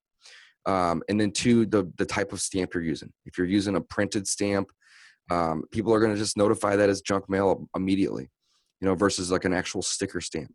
Um, 0.65 1.03
and 1.09 1.21
then 1.21 1.33
two 1.33 1.67
the 1.67 1.93
the 1.97 2.07
type 2.07 2.33
of 2.33 2.41
stamp 2.41 2.75
you're 2.75 2.83
using. 2.83 3.13
If 3.27 3.37
you're 3.37 3.47
using 3.47 3.77
a 3.77 3.81
printed 3.81 4.27
stamp 4.27 4.71
um, 5.31 5.65
people 5.71 5.95
are 5.95 6.01
going 6.01 6.13
to 6.13 6.19
just 6.19 6.37
notify 6.37 6.77
that 6.77 6.91
as 6.91 7.01
junk 7.01 7.29
mail 7.29 7.69
immediately 7.77 8.31
you 8.81 8.89
know 8.89 8.95
versus 8.95 9.31
like 9.31 9.45
an 9.45 9.53
actual 9.53 9.83
sticker 9.83 10.21
stamp. 10.21 10.53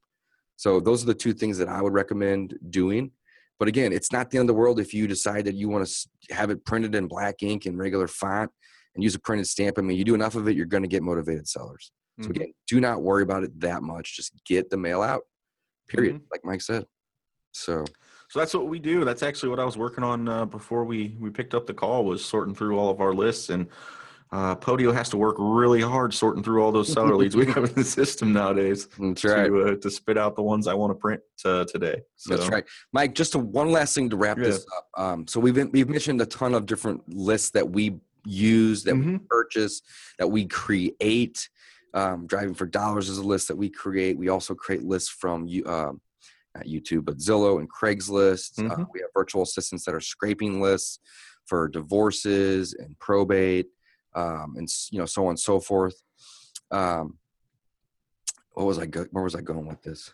So 0.56 0.80
those 0.80 1.04
are 1.04 1.08
the 1.08 1.14
two 1.14 1.34
things 1.34 1.58
that 1.60 1.70
i 1.70 1.82
would 1.82 1.94
recommend 1.94 2.58
doing. 2.70 3.12
But 3.60 3.68
again 3.68 3.92
it's 3.94 4.12
not 4.12 4.30
the 4.30 4.38
end 4.38 4.50
of 4.50 4.56
the 4.56 4.60
world 4.60 4.80
if 4.80 4.94
you 4.94 5.08
decide 5.08 5.46
that 5.46 5.56
you 5.56 5.70
want 5.70 5.88
to 5.88 6.34
have 6.34 6.50
it 6.50 6.66
printed 6.66 6.96
in 6.96 7.08
black 7.08 7.42
ink 7.42 7.66
and 7.66 7.78
regular 7.78 8.08
font 8.08 8.52
and 8.96 9.04
use 9.04 9.16
a 9.16 9.20
printed 9.20 9.48
stamp. 9.48 9.78
I 9.78 9.82
mean 9.82 9.98
you 9.98 10.04
do 10.04 10.16
enough 10.16 10.36
of 10.36 10.48
it 10.48 10.56
you're 10.56 10.66
going 10.66 10.84
to 10.84 10.90
get 10.90 11.04
motivated 11.04 11.48
sellers 11.48 11.92
so 12.20 12.28
Mhm. 12.28 12.36
again, 12.36 12.54
do 12.68 12.80
not 12.80 13.02
worry 13.02 13.24
about 13.24 13.44
it 13.44 13.60
that 13.60 13.84
much. 13.84 14.16
Just 14.16 14.34
get 14.46 14.70
the 14.70 14.78
mail 14.78 15.02
out. 15.02 15.24
Period. 15.88 16.22
Like 16.32 16.44
Mike 16.44 16.62
said. 16.62 16.86
So 17.52 17.86
So 18.30 18.40
that's 18.40 18.54
what 18.54 18.68
we 18.68 18.78
do. 18.80 19.06
That's 19.06 19.24
actually 19.24 19.50
what 19.50 19.60
I 19.60 19.64
was 19.64 19.78
working 19.78 20.04
on 20.04 20.28
uh, 20.28 20.46
before 20.46 20.84
we 20.84 21.16
we 21.20 21.30
picked 21.30 21.54
up 21.54 21.66
the 21.66 21.74
call 21.74 22.04
was 22.06 22.24
sorting 22.26 22.54
through 22.56 22.78
all 22.78 22.90
of 22.90 23.00
our 23.00 23.14
lists 23.14 23.50
and 23.50 23.68
uh, 24.34 24.54
Podio 24.58 24.94
has 24.94 25.08
to 25.10 25.18
work 25.18 25.38
really 25.40 25.80
hard 25.82 26.14
sorting 26.14 26.44
through 26.44 26.62
all 26.62 26.74
those 26.74 26.92
seller 26.92 27.16
leads 27.16 27.34
we 27.38 27.46
have 27.46 27.64
in 27.64 27.74
the 27.74 27.84
system 28.00 28.34
nowadays 28.34 28.90
that's 29.00 29.24
right. 29.24 29.48
to 29.48 29.62
uh, 29.62 29.76
to 29.78 29.90
spit 29.90 30.18
out 30.18 30.36
the 30.36 30.44
ones 30.44 30.68
I 30.68 30.74
want 30.74 30.92
to 30.92 30.96
print 30.96 31.22
uh, 31.46 31.64
today. 31.64 32.02
So, 32.18 32.36
That's 32.36 32.50
right, 32.50 32.66
Mike. 32.92 33.16
Just 33.16 33.36
a, 33.36 33.40
one 33.40 33.72
last 33.72 33.96
thing 33.96 34.10
to 34.10 34.18
wrap 34.18 34.36
this 34.38 34.66
up. 34.76 34.88
Um, 35.02 35.28
so 35.28 35.40
we've 35.40 35.54
been, 35.56 35.72
we've 35.72 35.88
mentioned 35.88 36.20
a 36.20 36.26
ton 36.26 36.54
of 36.54 36.66
different 36.66 37.08
lists 37.08 37.52
that 37.52 37.70
we 37.70 37.98
use, 38.26 38.84
that 38.84 38.96
we 38.98 39.06
Mhm. 39.06 39.28
purchase, 39.30 39.82
that 40.20 40.28
we 40.28 40.46
create. 40.48 41.48
Um, 41.94 42.28
Driving 42.28 42.54
for 42.54 42.66
dollars 42.66 43.10
is 43.10 43.18
a 43.18 43.24
list 43.24 43.48
that 43.48 43.56
we 43.56 43.70
create. 43.70 44.18
We 44.18 44.30
also 44.30 44.54
create 44.54 44.84
lists 44.84 45.10
from 45.10 45.48
you, 45.48 45.66
um, 45.66 46.02
not 46.56 46.66
YouTube, 46.66 47.06
but 47.06 47.18
Zillow 47.18 47.60
and 47.60 47.72
Craigslist. 47.72 48.60
Uh, 48.60 48.76
Mhm. 48.76 48.88
we 48.94 49.00
have 49.00 49.10
virtual 49.14 49.44
assistants 49.44 49.86
that 49.86 49.96
are 49.96 50.02
scraping 50.02 50.62
lists 50.62 51.00
for 51.46 51.68
divorces 51.68 52.74
and 52.74 52.98
probate, 53.00 53.70
um, 54.14 54.56
and 54.58 54.68
you 54.92 55.00
know 55.00 55.06
so 55.06 55.24
on 55.26 55.30
and 55.32 55.40
so 55.40 55.60
forth. 55.60 56.02
Um, 56.72 57.18
what 58.54 58.66
was 58.66 58.80
I 58.80 58.86
go- 58.86 59.08
where 59.12 59.24
was 59.24 59.36
I 59.36 59.42
going 59.42 59.66
with 59.68 59.82
this? 59.82 60.12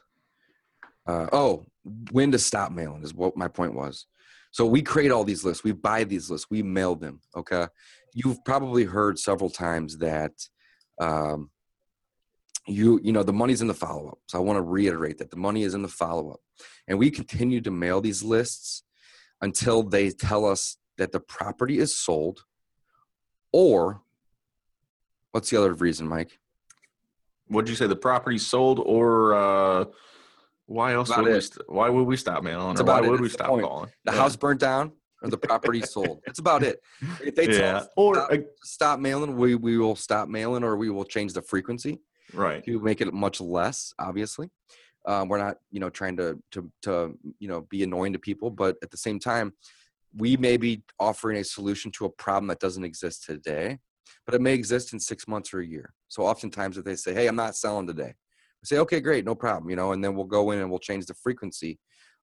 Uh, 1.08 1.28
oh, 1.34 1.66
when 2.12 2.32
to 2.32 2.40
stop 2.40 2.72
mailing 2.72 3.04
is 3.04 3.14
what 3.14 3.36
my 3.36 3.48
point 3.48 3.74
was. 3.74 4.06
So 4.52 4.66
we 4.66 4.82
create 4.84 5.12
all 5.12 5.24
these 5.24 5.44
lists, 5.44 5.64
we 5.64 5.72
buy 5.72 6.04
these 6.04 6.30
lists, 6.30 6.50
we 6.50 6.62
mail 6.62 6.96
them. 6.96 7.20
Okay, 7.36 7.68
you've 8.14 8.44
probably 8.46 8.84
heard 8.84 9.18
several 9.18 9.50
times 9.50 9.98
that 9.98 10.34
um, 11.02 11.50
you 12.68 13.00
you 13.04 13.12
know 13.12 13.24
the 13.24 13.34
money's 13.34 13.62
in 13.62 13.68
the 13.68 13.74
follow 13.74 14.10
up. 14.10 14.20
So 14.28 14.38
I 14.38 14.42
want 14.42 14.58
to 14.58 14.62
reiterate 14.62 15.18
that 15.18 15.32
the 15.32 15.38
money 15.38 15.64
is 15.64 15.74
in 15.74 15.82
the 15.82 15.88
follow 15.88 16.32
up, 16.32 16.40
and 16.88 16.98
we 16.98 17.12
continue 17.12 17.62
to 17.62 17.72
mail 17.72 18.02
these 18.02 18.24
lists 18.24 18.84
until 19.42 19.84
they 19.84 20.10
tell 20.10 20.46
us 20.46 20.78
that 20.98 21.12
the 21.12 21.20
property 21.20 21.80
is 21.80 21.94
sold, 22.00 22.44
or 23.52 24.02
what's 25.32 25.50
the 25.50 25.58
other 25.58 25.74
reason, 25.74 26.08
Mike? 26.08 26.40
What'd 27.48 27.70
you 27.70 27.76
say? 27.76 27.88
The 27.88 27.96
property 27.96 28.38
sold, 28.38 28.80
or 28.80 29.34
uh, 29.34 29.86
why 30.66 30.94
else? 30.94 31.16
Would 31.16 31.26
we 31.26 31.42
st- 31.42 31.70
why 31.70 31.90
would 31.90 32.04
we 32.04 32.16
stop 32.18 32.44
mailing? 32.44 32.70
That's 32.76 32.82
Or 32.82 32.86
why 32.86 33.00
about 33.00 33.06
it. 33.06 33.12
would 33.12 33.22
we 33.22 33.28
the 33.28 33.34
stop 33.34 33.48
point. 33.50 33.64
calling? 33.66 33.90
The 34.06 34.14
Yeah. 34.14 34.18
house 34.20 34.36
burnt 34.38 34.62
down 34.62 34.94
or 35.22 35.30
the 35.30 35.38
property 35.38 35.82
sold. 35.86 36.22
That's 36.26 36.40
about 36.40 36.64
it. 36.64 36.80
If 37.22 37.36
they 37.36 37.48
tell 37.48 37.66
yeah, 37.66 37.78
us 37.78 37.88
or 37.98 38.16
stop, 38.16 38.32
stop 38.64 39.00
mailing, 39.00 39.36
we, 39.36 39.56
we 39.56 39.78
will 39.78 39.96
stop 39.98 40.30
mailing 40.30 40.64
or 40.64 40.78
we 40.78 40.90
will 40.90 41.04
change 41.06 41.34
the 41.34 41.42
frequency 41.42 42.00
right. 42.34 42.64
to 42.66 42.80
make 42.80 43.02
it 43.02 43.14
much 43.14 43.42
less, 43.42 43.94
obviously. 44.00 44.50
Um, 45.06 45.28
we're 45.28 45.38
not, 45.38 45.58
you 45.72 45.80
know, 45.80 45.90
trying 45.90 46.16
to, 46.18 46.40
to, 46.52 46.72
to, 46.84 47.18
you 47.40 47.48
know, 47.48 47.62
be 47.70 47.84
annoying 47.84 48.14
to 48.14 48.20
people, 48.20 48.50
but 48.50 48.78
at 48.82 48.92
the 48.92 48.98
same 48.98 49.20
time, 49.20 49.54
we 50.16 50.38
may 50.38 50.58
be 50.58 50.84
offering 51.00 51.38
a 51.38 51.44
solution 51.44 51.92
to 51.92 52.06
a 52.06 52.10
problem 52.10 52.48
that 52.48 52.60
doesn't 52.60 52.84
exist 52.84 53.26
today, 53.26 53.80
but 54.26 54.36
it 54.36 54.42
may 54.42 54.54
exist 54.54 54.94
in 54.94 55.00
six 55.00 55.28
months 55.28 55.54
or 55.54 55.60
a 55.60 55.66
year. 55.66 55.94
So 56.08 56.24
oftentimes 56.24 56.78
if 56.78 56.86
they 56.86 56.96
say, 56.96 57.14
Hey, 57.14 57.28
I'm 57.28 57.36
not 57.36 57.56
selling 57.56 57.88
today, 57.88 58.14
we 58.64 58.68
say, 58.68 58.78
okay, 58.78 59.02
great, 59.02 59.26
no 59.26 59.36
problem, 59.36 59.70
you 59.70 59.76
know, 59.76 59.92
and 59.92 60.04
then 60.04 60.16
we'll 60.16 60.26
go 60.26 60.52
in 60.52 60.60
and 60.60 60.70
we'll 60.70 60.80
change 60.80 61.06
the 61.06 61.14
frequency 61.16 61.80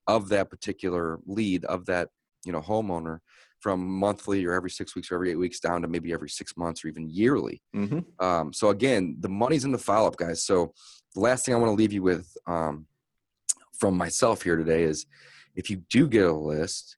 of 0.07 0.31
that 0.31 0.49
particular 0.49 1.19
lead 1.27 1.65
of 1.67 1.85
that, 1.87 2.09
you 2.45 2.53
know, 2.53 2.63
homeowner 2.63 3.19
from 3.61 3.87
monthly 3.87 4.45
or 4.45 4.55
every 4.55 4.71
six 4.71 4.97
weeks 4.97 5.11
or 5.11 5.17
every 5.17 5.31
eight 5.31 5.39
weeks 5.39 5.61
down 5.61 5.83
to 5.83 5.89
maybe 5.89 6.13
every 6.13 6.31
six 6.31 6.57
months 6.57 6.85
or 6.85 6.89
even 6.89 7.09
yearly. 7.09 7.63
hmm 7.73 8.01
Um, 8.19 8.53
so 8.53 8.71
again, 8.71 9.17
the 9.21 9.29
money's 9.29 9.65
in 9.65 9.73
the 9.73 9.79
follow 9.79 10.09
up, 10.09 10.17
guys. 10.17 10.43
So 10.43 10.73
the 11.15 11.21
last 11.21 11.45
thing 11.45 11.55
I 11.55 11.59
want 11.59 11.71
to 11.71 11.75
leave 11.75 11.93
you 11.93 12.03
with 12.03 12.37
um, 12.47 12.87
from 13.79 13.97
myself 13.97 14.43
here 14.43 14.57
today 14.57 14.83
is 14.83 15.07
if 15.55 15.69
you 15.71 15.77
do 15.91 16.09
get 16.09 16.25
a 16.25 16.33
list 16.33 16.97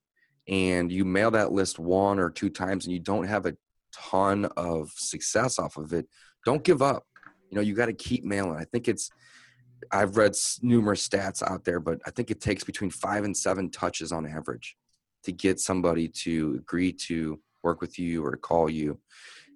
and 0.49 0.91
you 0.91 1.05
mail 1.05 1.31
that 1.33 1.53
list 1.53 1.79
one 1.79 2.19
or 2.19 2.31
two 2.31 2.51
times 2.51 2.85
and 2.85 2.93
you 2.93 3.01
don't 3.01 3.27
have 3.27 3.47
a 3.47 3.57
ton 3.93 4.47
of 4.57 4.91
success 4.97 5.59
off 5.59 5.77
of 5.77 5.93
it, 5.93 6.07
don't 6.45 6.65
give 6.65 6.83
up. 6.83 7.05
You 7.51 7.57
know, 7.57 7.63
you 7.63 7.75
got 7.75 7.87
to 7.87 7.93
keep 7.93 8.25
mailing. 8.25 8.57
I 8.57 8.65
think 8.65 8.89
it's, 8.89 9.11
I've 9.91 10.17
read 10.17 10.35
numerous 10.63 11.07
stats 11.07 11.43
out 11.43 11.65
there, 11.65 11.81
but 11.81 12.01
I 12.07 12.11
think 12.11 12.31
it 12.31 12.41
takes 12.41 12.65
between 12.65 12.91
five 12.91 13.25
and 13.25 13.37
seven 13.37 13.71
touches 13.71 14.13
on 14.13 14.27
average 14.27 14.77
to 15.25 15.33
get 15.33 15.61
somebody 15.61 16.09
to 16.09 16.57
agree 16.61 16.93
to 16.93 17.39
work 17.63 17.81
with 17.81 17.99
you 17.99 18.25
or 18.25 18.37
call 18.37 18.69
you. 18.69 18.99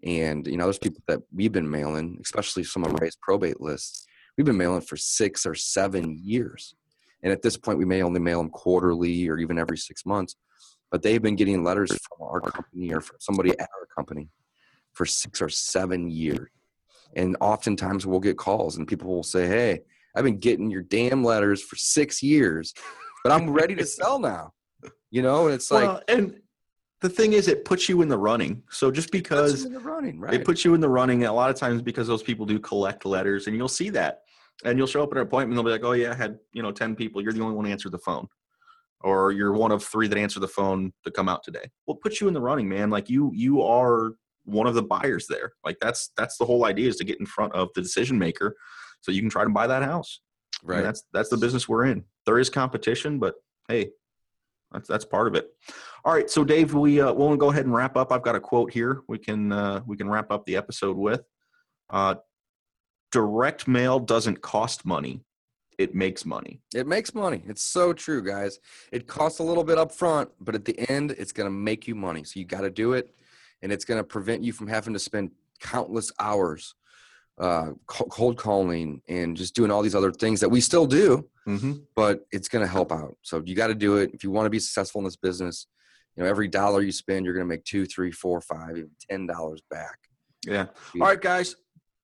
And 0.04 0.46
you 0.46 0.56
know, 0.56 0.64
there's 0.64 0.78
people 0.78 1.02
that 1.08 1.20
we've 1.32 1.52
been 1.52 1.70
mailing, 1.70 2.18
especially 2.22 2.64
some 2.64 2.84
of 2.84 2.98
Ray's 3.00 3.16
probate 3.20 3.60
lists. 3.60 4.06
We've 4.36 4.46
been 4.46 4.56
mailing 4.56 4.82
for 4.82 4.96
six 4.96 5.46
or 5.46 5.54
seven 5.54 6.18
years, 6.22 6.74
and 7.22 7.32
at 7.32 7.42
this 7.42 7.56
point, 7.56 7.78
we 7.78 7.84
may 7.84 8.02
only 8.02 8.20
mail 8.20 8.38
them 8.38 8.50
quarterly 8.50 9.28
or 9.28 9.38
even 9.38 9.58
every 9.58 9.78
six 9.78 10.04
months. 10.04 10.36
But 10.90 11.02
they've 11.02 11.22
been 11.22 11.36
getting 11.36 11.64
letters 11.64 11.90
from 11.90 12.26
our 12.26 12.40
company 12.40 12.92
or 12.92 13.00
from 13.00 13.16
somebody 13.18 13.50
at 13.50 13.68
our 13.80 13.86
company 13.86 14.28
for 14.92 15.06
six 15.06 15.42
or 15.42 15.48
seven 15.48 16.08
years. 16.08 16.50
And 17.16 17.36
oftentimes, 17.40 18.06
we'll 18.06 18.20
get 18.20 18.36
calls, 18.36 18.76
and 18.76 18.86
people 18.86 19.08
will 19.08 19.22
say, 19.22 19.46
"Hey, 19.46 19.80
I've 20.14 20.24
been 20.24 20.38
getting 20.38 20.70
your 20.70 20.82
damn 20.82 21.24
letters 21.24 21.62
for 21.62 21.76
six 21.76 22.22
years, 22.22 22.74
but 23.24 23.32
I'm 23.32 23.50
ready 23.50 23.74
to 23.76 23.86
sell 23.86 24.18
now." 24.18 24.52
You 25.10 25.22
know, 25.22 25.46
and 25.46 25.54
it's 25.54 25.70
like 25.70 25.84
well, 25.84 26.02
and 26.08 26.40
the 27.00 27.08
thing 27.08 27.32
is, 27.34 27.48
it 27.48 27.64
puts 27.64 27.88
you 27.88 28.02
in 28.02 28.08
the 28.08 28.18
running. 28.18 28.62
So 28.70 28.90
just 28.90 29.08
puts 29.08 29.22
because 29.22 29.64
in 29.64 29.72
the 29.72 29.80
running, 29.80 30.18
right? 30.18 30.34
it 30.34 30.44
puts 30.44 30.64
you 30.64 30.74
in 30.74 30.80
the 30.80 30.88
running, 30.88 31.24
a 31.24 31.32
lot 31.32 31.50
of 31.50 31.56
times 31.56 31.82
because 31.82 32.06
those 32.06 32.22
people 32.22 32.46
do 32.46 32.58
collect 32.58 33.04
letters, 33.04 33.46
and 33.46 33.56
you'll 33.56 33.68
see 33.68 33.90
that, 33.90 34.22
and 34.64 34.78
you'll 34.78 34.86
show 34.86 35.02
up 35.02 35.10
at 35.12 35.18
an 35.18 35.22
appointment, 35.22 35.56
they'll 35.56 35.64
be 35.64 35.70
like, 35.70 35.84
"Oh 35.84 35.92
yeah, 35.92 36.12
I 36.12 36.14
had 36.14 36.38
you 36.52 36.62
know 36.62 36.72
ten 36.72 36.96
people. 36.96 37.22
You're 37.22 37.32
the 37.32 37.42
only 37.42 37.54
one 37.54 37.66
who 37.66 37.70
answered 37.70 37.92
the 37.92 37.98
phone." 37.98 38.28
Or 39.02 39.30
you're 39.30 39.52
one 39.52 39.72
of 39.72 39.84
three 39.84 40.08
that 40.08 40.18
answered 40.18 40.40
the 40.40 40.48
phone 40.48 40.92
to 41.04 41.10
come 41.10 41.28
out 41.28 41.44
today. 41.44 41.70
Well, 41.86 41.96
it 41.96 42.02
puts 42.02 42.20
you 42.20 42.28
in 42.28 42.34
the 42.34 42.40
running, 42.40 42.66
man. 42.66 42.88
Like 42.88 43.10
you, 43.10 43.30
you 43.34 43.62
are 43.62 44.14
one 44.46 44.66
of 44.66 44.74
the 44.74 44.82
buyers 44.82 45.26
there. 45.28 45.52
Like 45.64 45.76
that's 45.80 46.10
that's 46.16 46.38
the 46.38 46.46
whole 46.46 46.64
idea 46.64 46.88
is 46.88 46.96
to 46.96 47.04
get 47.04 47.20
in 47.20 47.26
front 47.26 47.52
of 47.52 47.68
the 47.74 47.82
decision 47.82 48.18
maker, 48.18 48.56
so 49.02 49.12
you 49.12 49.20
can 49.20 49.30
try 49.30 49.44
to 49.44 49.50
buy 49.50 49.66
that 49.66 49.82
house. 49.82 50.20
And 50.62 50.70
right. 50.70 50.82
that's 50.82 51.04
that's 51.12 51.28
the 51.28 51.36
business 51.36 51.68
we're 51.68 51.84
in. 51.84 52.04
There 52.24 52.38
is 52.38 52.48
competition, 52.48 53.18
but 53.18 53.34
hey, 53.68 53.90
that's 54.76 54.88
that's 54.88 55.04
part 55.06 55.26
of 55.26 55.34
it. 55.34 55.48
All 56.04 56.12
right, 56.12 56.28
so 56.28 56.44
Dave, 56.44 56.74
we 56.74 57.00
uh, 57.00 57.12
we'll 57.12 57.34
go 57.36 57.50
ahead 57.50 57.64
and 57.64 57.74
wrap 57.74 57.96
up. 57.96 58.12
I've 58.12 58.22
got 58.22 58.36
a 58.36 58.40
quote 58.40 58.70
here. 58.70 59.00
We 59.08 59.18
can 59.18 59.50
uh, 59.50 59.80
we 59.86 59.96
can 59.96 60.08
wrap 60.08 60.30
up 60.30 60.44
the 60.44 60.56
episode 60.56 60.96
with. 60.98 61.22
Uh, 61.88 62.16
direct 63.10 63.66
mail 63.66 63.98
doesn't 63.98 64.42
cost 64.42 64.84
money; 64.84 65.22
it 65.78 65.94
makes 65.94 66.26
money. 66.26 66.60
It 66.74 66.86
makes 66.86 67.14
money. 67.14 67.42
It's 67.48 67.62
so 67.62 67.94
true, 67.94 68.22
guys. 68.22 68.60
It 68.92 69.06
costs 69.06 69.38
a 69.38 69.42
little 69.42 69.64
bit 69.64 69.78
up 69.78 69.92
front, 69.92 70.28
but 70.40 70.54
at 70.54 70.66
the 70.66 70.78
end, 70.90 71.12
it's 71.12 71.32
going 71.32 71.46
to 71.46 71.50
make 71.50 71.88
you 71.88 71.94
money. 71.94 72.22
So 72.24 72.38
you 72.38 72.44
got 72.44 72.60
to 72.60 72.70
do 72.70 72.92
it. 72.92 73.14
and 73.62 73.72
it's 73.72 73.84
going 73.86 73.98
to 73.98 74.04
prevent 74.04 74.44
you 74.44 74.52
from 74.52 74.68
having 74.68 74.92
to 74.92 74.98
spend 74.98 75.30
countless 75.60 76.12
hours 76.20 76.74
uh, 77.38 77.70
cold 77.86 78.36
calling 78.38 79.00
and 79.08 79.36
just 79.36 79.54
doing 79.54 79.70
all 79.70 79.82
these 79.82 79.94
other 79.94 80.12
things 80.12 80.40
that 80.40 80.48
we 80.48 80.60
still 80.60 80.86
do, 80.86 81.28
Mm-hmm. 81.46 81.74
but 81.94 82.26
it's 82.32 82.48
going 82.48 82.64
to 82.64 82.70
help 82.70 82.90
out. 82.90 83.16
So 83.22 83.40
you 83.46 83.54
got 83.54 83.68
to 83.68 83.74
do 83.74 83.98
it 83.98 84.10
if 84.12 84.24
you 84.24 84.32
want 84.32 84.46
to 84.46 84.50
be 84.50 84.58
successful 84.58 84.98
in 85.00 85.04
this 85.04 85.14
business. 85.16 85.68
You 86.16 86.22
know, 86.24 86.28
every 86.28 86.48
dollar 86.48 86.82
you 86.82 86.90
spend, 86.90 87.24
you're 87.24 87.34
going 87.34 87.46
to 87.46 87.48
make 87.48 87.62
two, 87.64 87.86
three, 87.86 88.10
four, 88.10 88.40
five, 88.40 88.70
even 88.70 88.90
ten 89.08 89.26
dollars 89.26 89.60
back. 89.70 89.98
Yeah. 90.44 90.66
All 90.94 91.06
right, 91.06 91.20
guys. 91.20 91.54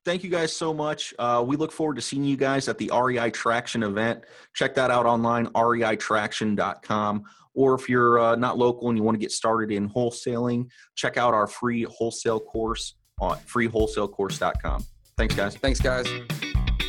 Thank 0.05 0.23
you 0.25 0.31
guys 0.31 0.53
so 0.55 0.75
much. 0.75 1.15
Uh, 1.19 1.45
we 1.47 1.57
look 1.57 1.73
forward 1.73 1.95
to 1.97 2.03
seeing 2.03 2.25
you 2.25 2.37
guys 2.37 2.69
at 2.69 2.77
the 2.79 2.91
REI 2.93 3.31
Traction 3.31 3.83
event. 3.85 4.25
Check 4.55 4.75
that 4.75 4.91
out 4.91 5.07
online, 5.07 5.47
reitraction.com. 5.47 7.25
Or 7.55 7.75
if 7.75 7.89
you're 7.89 8.19
uh, 8.19 8.35
not 8.37 8.59
local 8.59 8.89
and 8.89 8.97
you 8.99 9.05
want 9.05 9.15
to 9.15 9.21
get 9.21 9.31
started 9.33 9.71
in 9.71 9.89
wholesaling, 9.89 10.69
check 10.95 11.17
out 11.17 11.35
our 11.35 11.47
free 11.47 11.85
wholesale 11.85 12.41
course 12.41 12.95
on 13.21 13.37
freewholesalecourse.com. 13.39 14.85
Thanks, 15.17 15.35
guys. 15.35 15.57
Thanks, 15.57 15.81
guys. 15.81 16.07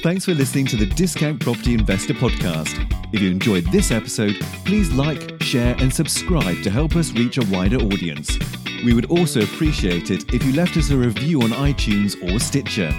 Thanks 0.02 0.26
for 0.26 0.34
listening 0.34 0.66
to 0.68 0.76
the 0.76 0.86
Discount 0.86 1.40
Property 1.40 1.74
Investor 1.74 2.14
Podcast. 2.14 2.90
If 3.14 3.22
you 3.22 3.30
enjoyed 3.30 3.66
this 3.72 3.92
episode, 3.92 4.36
please 4.66 4.92
like, 4.92 5.42
share, 5.42 5.76
and 5.80 5.94
subscribe 5.94 6.62
to 6.64 6.70
help 6.70 6.96
us 6.96 7.12
reach 7.14 7.38
a 7.38 7.46
wider 7.46 7.78
audience. 7.78 8.38
We 8.84 8.94
would 8.94 9.10
also 9.10 9.42
appreciate 9.42 10.12
it 10.12 10.34
if 10.34 10.44
you 10.44 10.54
left 10.54 10.76
us 10.76 10.90
a 10.90 10.98
review 10.98 11.42
on 11.42 11.50
iTunes 11.52 12.22
or 12.22 12.40
Stitcher. 12.40 12.92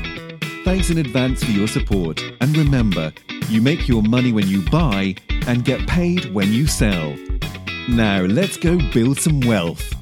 Thanks 0.64 0.88
in 0.88 0.98
advance 0.98 1.44
for 1.44 1.50
your 1.50 1.68
support. 1.68 2.22
And 2.40 2.56
remember, 2.56 3.12
you 3.48 3.60
make 3.60 3.86
your 3.86 4.02
money 4.02 4.32
when 4.32 4.46
you 4.46 4.62
buy 4.70 5.14
and 5.46 5.64
get 5.64 5.86
paid 5.86 6.32
when 6.32 6.52
you 6.52 6.66
sell. 6.66 7.14
Now, 7.88 8.22
let's 8.22 8.56
go 8.56 8.78
build 8.92 9.18
some 9.18 9.40
wealth. 9.40 9.94